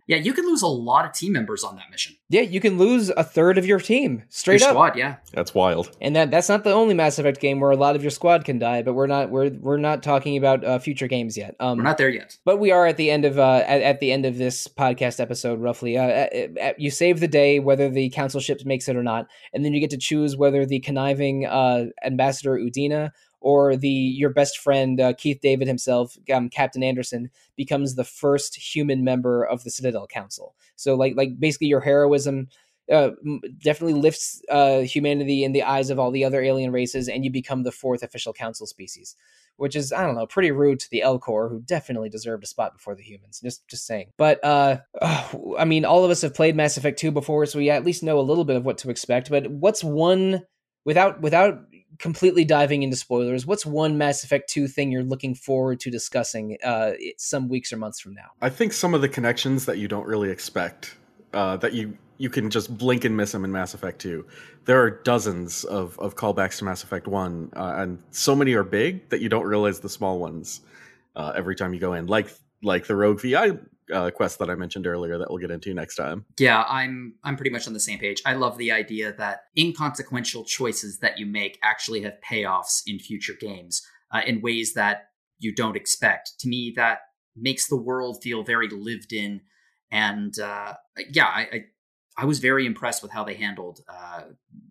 [0.07, 0.17] yeah.
[0.17, 2.15] You can lose a lot of team members on that mission.
[2.29, 4.73] Yeah, you can lose a third of your team straight Your up.
[4.75, 5.17] squad, yeah.
[5.33, 5.91] That's wild.
[5.99, 8.45] And that that's not the only Mass Effect game where a lot of your squad
[8.45, 11.55] can die, but we're not we're we're not talking about uh, future games yet.
[11.59, 12.37] Um, We're not there yet.
[12.45, 15.19] but we are at the end of uh, at, at the end of this podcast
[15.19, 15.97] episode, roughly.
[15.97, 16.27] Uh, uh,
[16.61, 19.73] uh, you save the day, whether the council ship makes it or not, and then
[19.73, 23.11] you get to choose whether the conniving uh, ambassador Udina
[23.41, 28.55] or the your best friend uh, Keith David himself, um, Captain Anderson, becomes the first
[28.55, 30.55] human member of the Citadel Council.
[30.75, 32.47] So, like like basically your heroism.
[32.91, 33.11] Uh,
[33.63, 37.29] definitely lifts uh, humanity in the eyes of all the other alien races, and you
[37.29, 39.15] become the fourth official council species
[39.59, 42.73] which is I don't know, pretty rude to the Elcor, who definitely deserved a spot
[42.73, 43.41] before the humans.
[43.41, 44.11] Just just saying.
[44.17, 44.77] But uh,
[45.57, 48.01] I mean, all of us have played Mass Effect two before, so we at least
[48.01, 49.29] know a little bit of what to expect.
[49.29, 50.43] But what's one
[50.85, 51.65] without without
[51.97, 53.45] completely diving into spoilers?
[53.45, 57.77] What's one Mass Effect two thing you're looking forward to discussing uh, some weeks or
[57.77, 58.29] months from now?
[58.41, 60.95] I think some of the connections that you don't really expect,
[61.33, 64.25] uh, that you you can just blink and miss them in Mass Effect 2.
[64.65, 68.63] There are dozens of, of callbacks to Mass Effect 1, uh, and so many are
[68.65, 70.59] big that you don't realize the small ones
[71.15, 72.29] uh, every time you go in, like
[72.61, 73.57] like the Rogue VI
[73.91, 76.25] uh, quest that I mentioned earlier that we'll get into next time.
[76.37, 78.21] Yeah, I'm I'm pretty much on the same page.
[78.25, 83.33] I love the idea that inconsequential choices that you make actually have payoffs in future
[83.39, 85.09] games uh, in ways that
[85.39, 86.31] you don't expect.
[86.39, 86.99] To me, that
[87.35, 89.41] makes the world feel very lived in,
[89.91, 90.73] and uh,
[91.09, 91.65] yeah, I, I
[92.17, 94.23] I was very impressed with how they handled uh,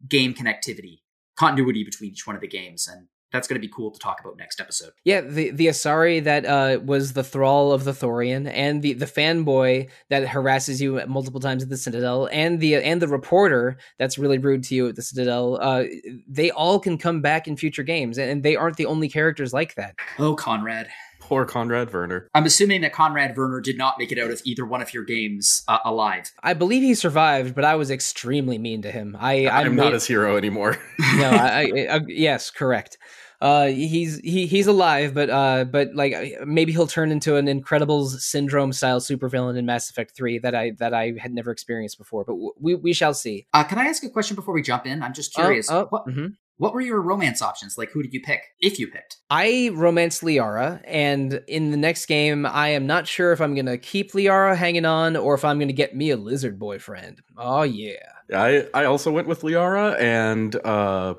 [0.06, 1.00] game connectivity,
[1.36, 4.20] continuity between each one of the games, and that's going to be cool to talk
[4.20, 4.92] about next episode.
[5.04, 9.06] Yeah, the the Asari that uh, was the thrall of the Thorian, and the the
[9.06, 14.18] fanboy that harasses you multiple times at the Citadel, and the and the reporter that's
[14.18, 15.58] really rude to you at the Citadel.
[15.60, 15.84] Uh,
[16.26, 19.74] they all can come back in future games, and they aren't the only characters like
[19.74, 19.96] that.
[20.18, 20.88] Oh, Conrad.
[21.28, 22.26] Poor Conrad Verner.
[22.34, 25.04] I'm assuming that Conrad Verner did not make it out of either one of your
[25.04, 26.32] games uh, alive.
[26.42, 29.14] I believe he survived, but I was extremely mean to him.
[29.20, 30.78] I I I'm made- not his hero anymore.
[31.16, 32.96] no, I, I, I, yes, correct.
[33.42, 36.14] Uh, he's he he's alive, but uh, but like
[36.46, 40.70] maybe he'll turn into an Incredibles syndrome style supervillain in Mass Effect Three that I
[40.78, 42.24] that I had never experienced before.
[42.24, 43.46] But w- we we shall see.
[43.52, 45.02] Uh, can I ask a question before we jump in?
[45.02, 45.70] I'm just curious.
[45.70, 46.36] Oh, oh, what, mhm.
[46.58, 47.78] What were your romance options?
[47.78, 49.16] Like, who did you pick, if you picked?
[49.30, 53.78] I romance Liara, and in the next game, I am not sure if I'm gonna
[53.78, 57.22] keep Liara hanging on or if I'm gonna get me a lizard boyfriend.
[57.36, 57.96] Oh yeah.
[58.34, 61.14] I I also went with Liara, and uh,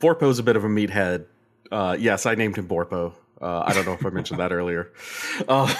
[0.00, 1.26] Borpo's a bit of a meathead.
[1.70, 3.14] Uh, yes, I named him Borpo.
[3.40, 4.92] Uh, I don't know if I mentioned that earlier.
[5.46, 5.72] Uh,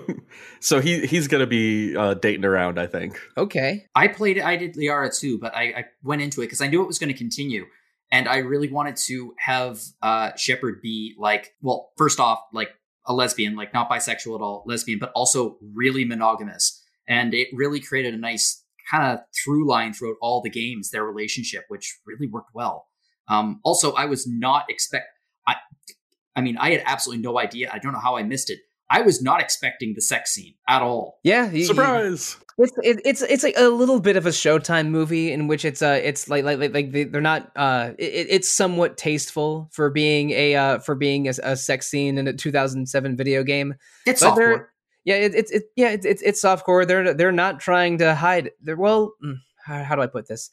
[0.60, 3.20] so he he's gonna be uh, dating around, I think.
[3.36, 3.86] Okay.
[3.94, 4.44] I played it.
[4.44, 6.98] I did Liara too, but I, I went into it because I knew it was
[6.98, 7.66] going to continue,
[8.12, 12.70] and I really wanted to have uh, Shepard be like, well, first off, like
[13.06, 17.80] a lesbian, like not bisexual at all, lesbian, but also really monogamous, and it really
[17.80, 22.26] created a nice kind of through line throughout all the games, their relationship, which really
[22.26, 22.86] worked well.
[23.28, 25.06] Um, also, I was not expect.
[25.46, 25.56] I,
[26.34, 27.70] I mean, I had absolutely no idea.
[27.72, 28.58] I don't know how I missed it.
[28.90, 31.20] I was not expecting the sex scene at all.
[31.22, 31.50] Yeah.
[31.50, 32.36] you- you- Surprise!
[32.58, 35.80] It's it, it's it's like a little bit of a Showtime movie in which it's
[35.80, 39.88] uh it's like like like, like they, they're not uh it, it's somewhat tasteful for
[39.88, 43.76] being a uh for being a, a sex scene in a 2007 video game.
[44.04, 44.66] It's But softcore.
[45.04, 46.86] Yeah, it, it's it, yeah it's it's it's softcore.
[46.86, 48.50] They're they're not trying to hide.
[48.60, 50.50] They're well, mm, how, how do I put this?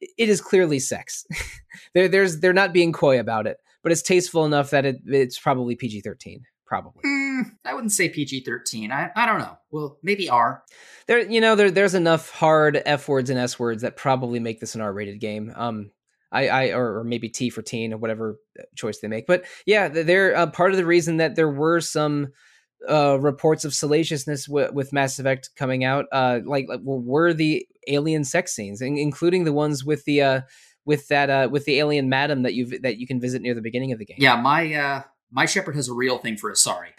[0.00, 1.26] It is clearly sex.
[1.94, 5.40] there there's they're not being coy about it, but it's tasteful enough that it it's
[5.40, 7.02] probably PG 13 probably.
[7.04, 7.17] Mm,
[7.64, 8.92] I wouldn't say PG thirteen.
[8.92, 9.58] I I don't know.
[9.70, 10.62] Well, maybe R.
[11.06, 14.60] there you know there there's enough hard f words and s words that probably make
[14.60, 15.90] this an r-rated game um
[16.30, 19.26] I, I or, or maybe T for teen or whatever uh, choice they make.
[19.26, 22.28] But yeah, they're uh, part of the reason that there were some
[22.88, 26.06] uh, reports of salaciousness w- with Mass Effect coming out.
[26.12, 30.40] Uh, like, like were the alien sex scenes, including the ones with the uh,
[30.84, 33.62] with that uh, with the alien madam that you that you can visit near the
[33.62, 34.18] beginning of the game.
[34.20, 36.90] Yeah, my uh, my Shepard has a real thing for Asari.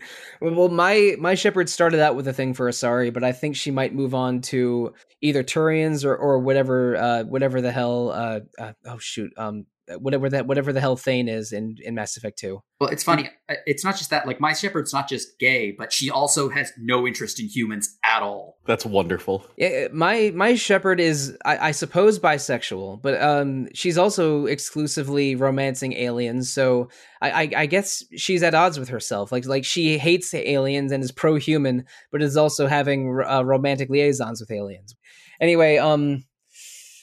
[0.40, 3.70] well, my my Shepard started out with a thing for Asari, but I think she
[3.70, 8.10] might move on to either Turians or or whatever uh, whatever the hell.
[8.10, 9.66] Uh, uh, oh shoot, um,
[9.96, 12.62] whatever that whatever the hell Thane is in in Mass Effect Two.
[12.80, 13.28] Well, it's funny.
[13.48, 14.26] Uh, it's not just that.
[14.26, 18.22] Like my Shepard's not just gay, but she also has no interest in humans at
[18.22, 18.58] all.
[18.66, 19.46] That's wonderful.
[19.56, 25.94] Yeah, my my Shepard is, I, I suppose, bisexual, but um, she's also exclusively romancing
[25.94, 26.52] aliens.
[26.52, 26.88] So
[27.20, 29.32] I, I, I guess she's at odds with herself.
[29.32, 33.90] Like like she hates aliens and is pro human, but is also having uh, romantic
[33.90, 34.94] liaisons with aliens.
[35.40, 36.24] Anyway, um,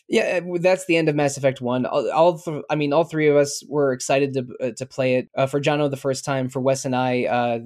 [0.07, 1.85] yeah, uh, that's the end of Mass Effect One.
[1.85, 5.15] All, all th- I mean, all three of us were excited to uh, to play
[5.15, 5.29] it.
[5.35, 6.47] Uh, for Jono, the first time.
[6.49, 7.59] For Wes and I, uh,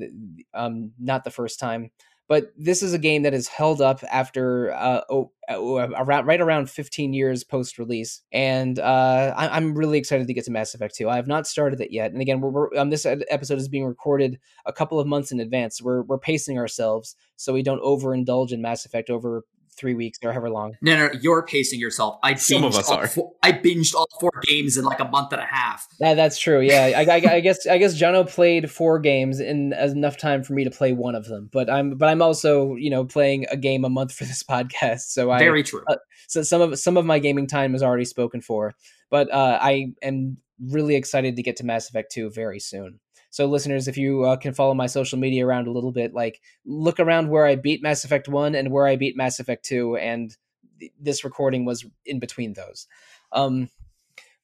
[0.54, 1.92] um, not the first time.
[2.30, 6.70] But this is a game that is held up after uh, oh, around right around
[6.70, 10.96] 15 years post release, and uh, I, am really excited to get to Mass Effect
[10.96, 11.10] 2.
[11.10, 13.86] I have not started it yet, and again, we're, we're um, this episode is being
[13.86, 15.82] recorded a couple of months in advance.
[15.82, 19.44] We're we're pacing ourselves so we don't overindulge in Mass Effect over
[19.80, 20.74] three weeks or however long.
[20.82, 22.20] No, no, you're pacing yourself.
[22.24, 23.08] I some of us are.
[23.08, 25.88] Four, I binged all four games in like a month and a half.
[26.00, 26.60] Yeah, that's true.
[26.60, 30.54] Yeah, I, I, I guess I guess Jono played four games in enough time for
[30.54, 31.50] me to play one of them.
[31.52, 35.12] But I'm but I'm also you know playing a game a month for this podcast.
[35.12, 35.84] So I very true.
[35.88, 35.96] Uh,
[36.28, 38.76] so some of some of my gaming time is already spoken for.
[39.10, 43.00] But uh, I am really excited to get to Mass Effect 2 very soon.
[43.30, 46.42] So, listeners, if you uh, can follow my social media around a little bit, like
[46.66, 49.98] look around where I beat Mass Effect 1 and where I beat Mass Effect 2,
[49.98, 50.36] and
[50.80, 52.88] th- this recording was in between those.
[53.32, 53.70] Um,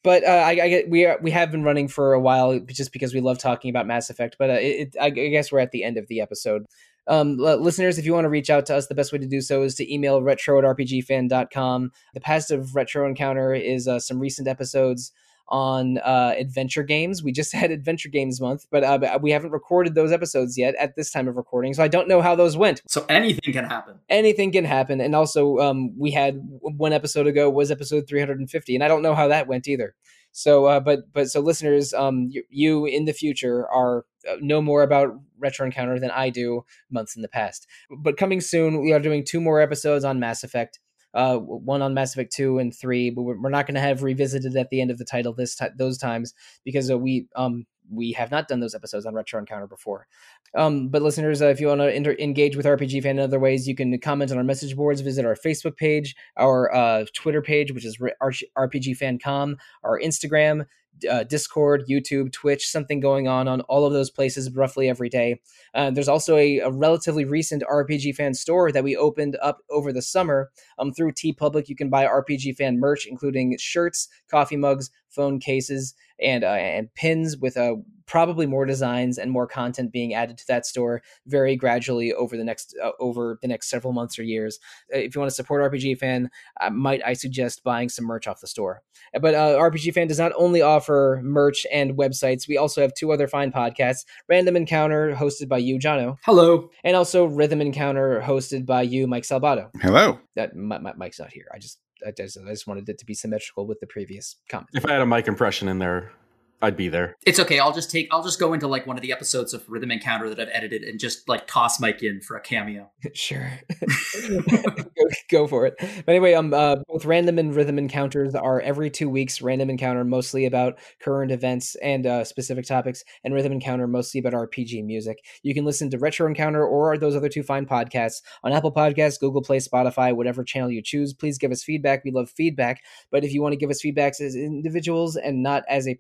[0.04, 2.94] but uh, I, I, get we are we have been running for a while just
[2.94, 4.36] because we love talking about Mass Effect.
[4.38, 6.66] But uh, it, I guess we're at the end of the episode.
[7.08, 9.42] Um, listeners, if you want to reach out to us, the best way to do
[9.42, 11.92] so is to email retro at rpgfan.com.
[12.14, 15.12] The past of Retro Encounter is uh, some recent episodes
[15.48, 17.24] on uh, adventure games.
[17.24, 20.96] We just had Adventure Games Month, but uh, we haven't recorded those episodes yet at
[20.96, 22.82] this time of recording, so I don't know how those went.
[22.88, 24.00] So anything can happen.
[24.10, 28.84] Anything can happen, and also um, we had one episode ago was episode 350, and
[28.84, 29.96] I don't know how that went either.
[30.32, 34.62] So, uh, but but so listeners, um, you, you in the future are uh, know
[34.62, 37.68] more about Retro Encounter than I do months in the past.
[37.90, 40.80] But coming soon, we are doing two more episodes on Mass Effect
[41.16, 44.56] uh, one on Mass Effect two and three, but we're, not going to have revisited
[44.56, 46.34] at the end of the title this t- those times
[46.64, 50.08] because uh, we um we have not done those episodes on Retro Encounter before.
[50.56, 53.40] Um, but listeners, uh, if you want to inter- engage with RPG Fan in other
[53.40, 57.42] ways, you can comment on our message boards, visit our Facebook page, our uh, Twitter
[57.42, 60.66] page, which is RPG Fancom, our Instagram,
[61.10, 65.42] uh, Discord, YouTube, Twitch, something going on on all of those places roughly every day.
[65.74, 69.92] Uh, there's also a, a, relatively recent RPG fan store that we opened up over
[69.92, 70.52] the summer.
[70.80, 75.96] Um, through Public, you can buy RPG fan merch, including shirts, coffee mugs, phone cases,
[76.22, 80.48] and uh, and pins with a probably more designs and more content being added to
[80.48, 84.60] that store very gradually over the next uh, over the next several months or years.
[84.94, 86.30] Uh, if you want to support RPG Fan,
[86.62, 88.82] uh, might I suggest buying some merch off the store.
[89.16, 92.48] Uh, but uh, RPG Fan does not only offer merch and websites.
[92.48, 96.18] We also have two other fine podcasts: Random Encounter, hosted by you, Jono.
[96.24, 96.70] Hello.
[96.84, 99.70] And also Rhythm Encounter, hosted by you, Mike Salbato.
[99.82, 100.20] Hello.
[100.36, 101.48] That my, my, Mike's not here.
[101.54, 104.70] I just I just, I just wanted it to be symmetrical with the previous comment.
[104.74, 106.12] If I had a mic impression in there,
[106.62, 107.16] I'd be there.
[107.26, 107.60] It's okay.
[107.60, 108.08] I'll just take.
[108.12, 110.84] I'll just go into like one of the episodes of Rhythm Encounter that I've edited
[110.84, 112.92] and just like toss Mike in for a cameo.
[113.14, 113.60] sure,
[114.50, 115.76] go, go, for it.
[115.78, 119.42] But anyway, um, uh, both Random and Rhythm Encounters are every two weeks.
[119.42, 124.34] Random Encounter mostly about current events and uh, specific topics, and Rhythm Encounter mostly about
[124.34, 125.24] RPG music.
[125.44, 129.20] You can listen to Retro Encounter or those other two fine podcasts on Apple Podcasts,
[129.20, 131.14] Google Play, Spotify, whatever channel you choose.
[131.14, 132.04] Please give us feedback.
[132.06, 132.82] We love feedback.
[133.12, 135.96] But if you want to give us feedback as individuals and not as a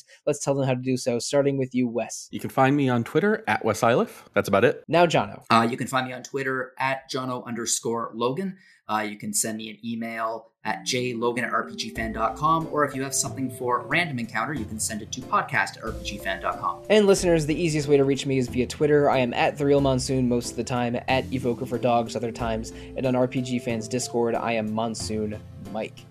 [0.00, 2.28] podcast let's tell them how to do so, starting with you, Wes.
[2.30, 4.28] You can find me on Twitter at Wes Iliff.
[4.34, 4.84] That's about it.
[4.88, 5.42] Now, Jono.
[5.50, 8.56] Uh, you can find me on Twitter at Jono underscore Logan.
[8.88, 13.14] Uh, you can send me an email at jlogan at rpgfan.com, or if you have
[13.14, 16.82] something for Random Encounter, you can send it to podcast at rpgfan.com.
[16.90, 19.08] And listeners, the easiest way to reach me is via Twitter.
[19.08, 22.32] I am at The Real Monsoon most of the time, at Evoker for Dogs other
[22.32, 25.40] times, and on RPG Fans Discord, I am Monsoon
[25.72, 26.04] Mike.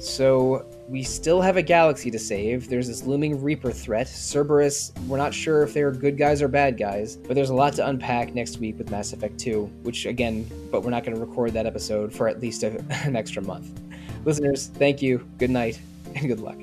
[0.00, 2.68] So we still have a galaxy to save.
[2.68, 4.06] There's this looming Reaper threat.
[4.06, 7.72] Cerberus, we're not sure if they're good guys or bad guys, but there's a lot
[7.72, 11.20] to unpack next week with Mass Effect 2, which again, but we're not going to
[11.20, 13.80] record that episode for at least a, an extra month.
[14.24, 15.28] Listeners, thank you.
[15.38, 15.80] Good night
[16.14, 16.60] and good luck.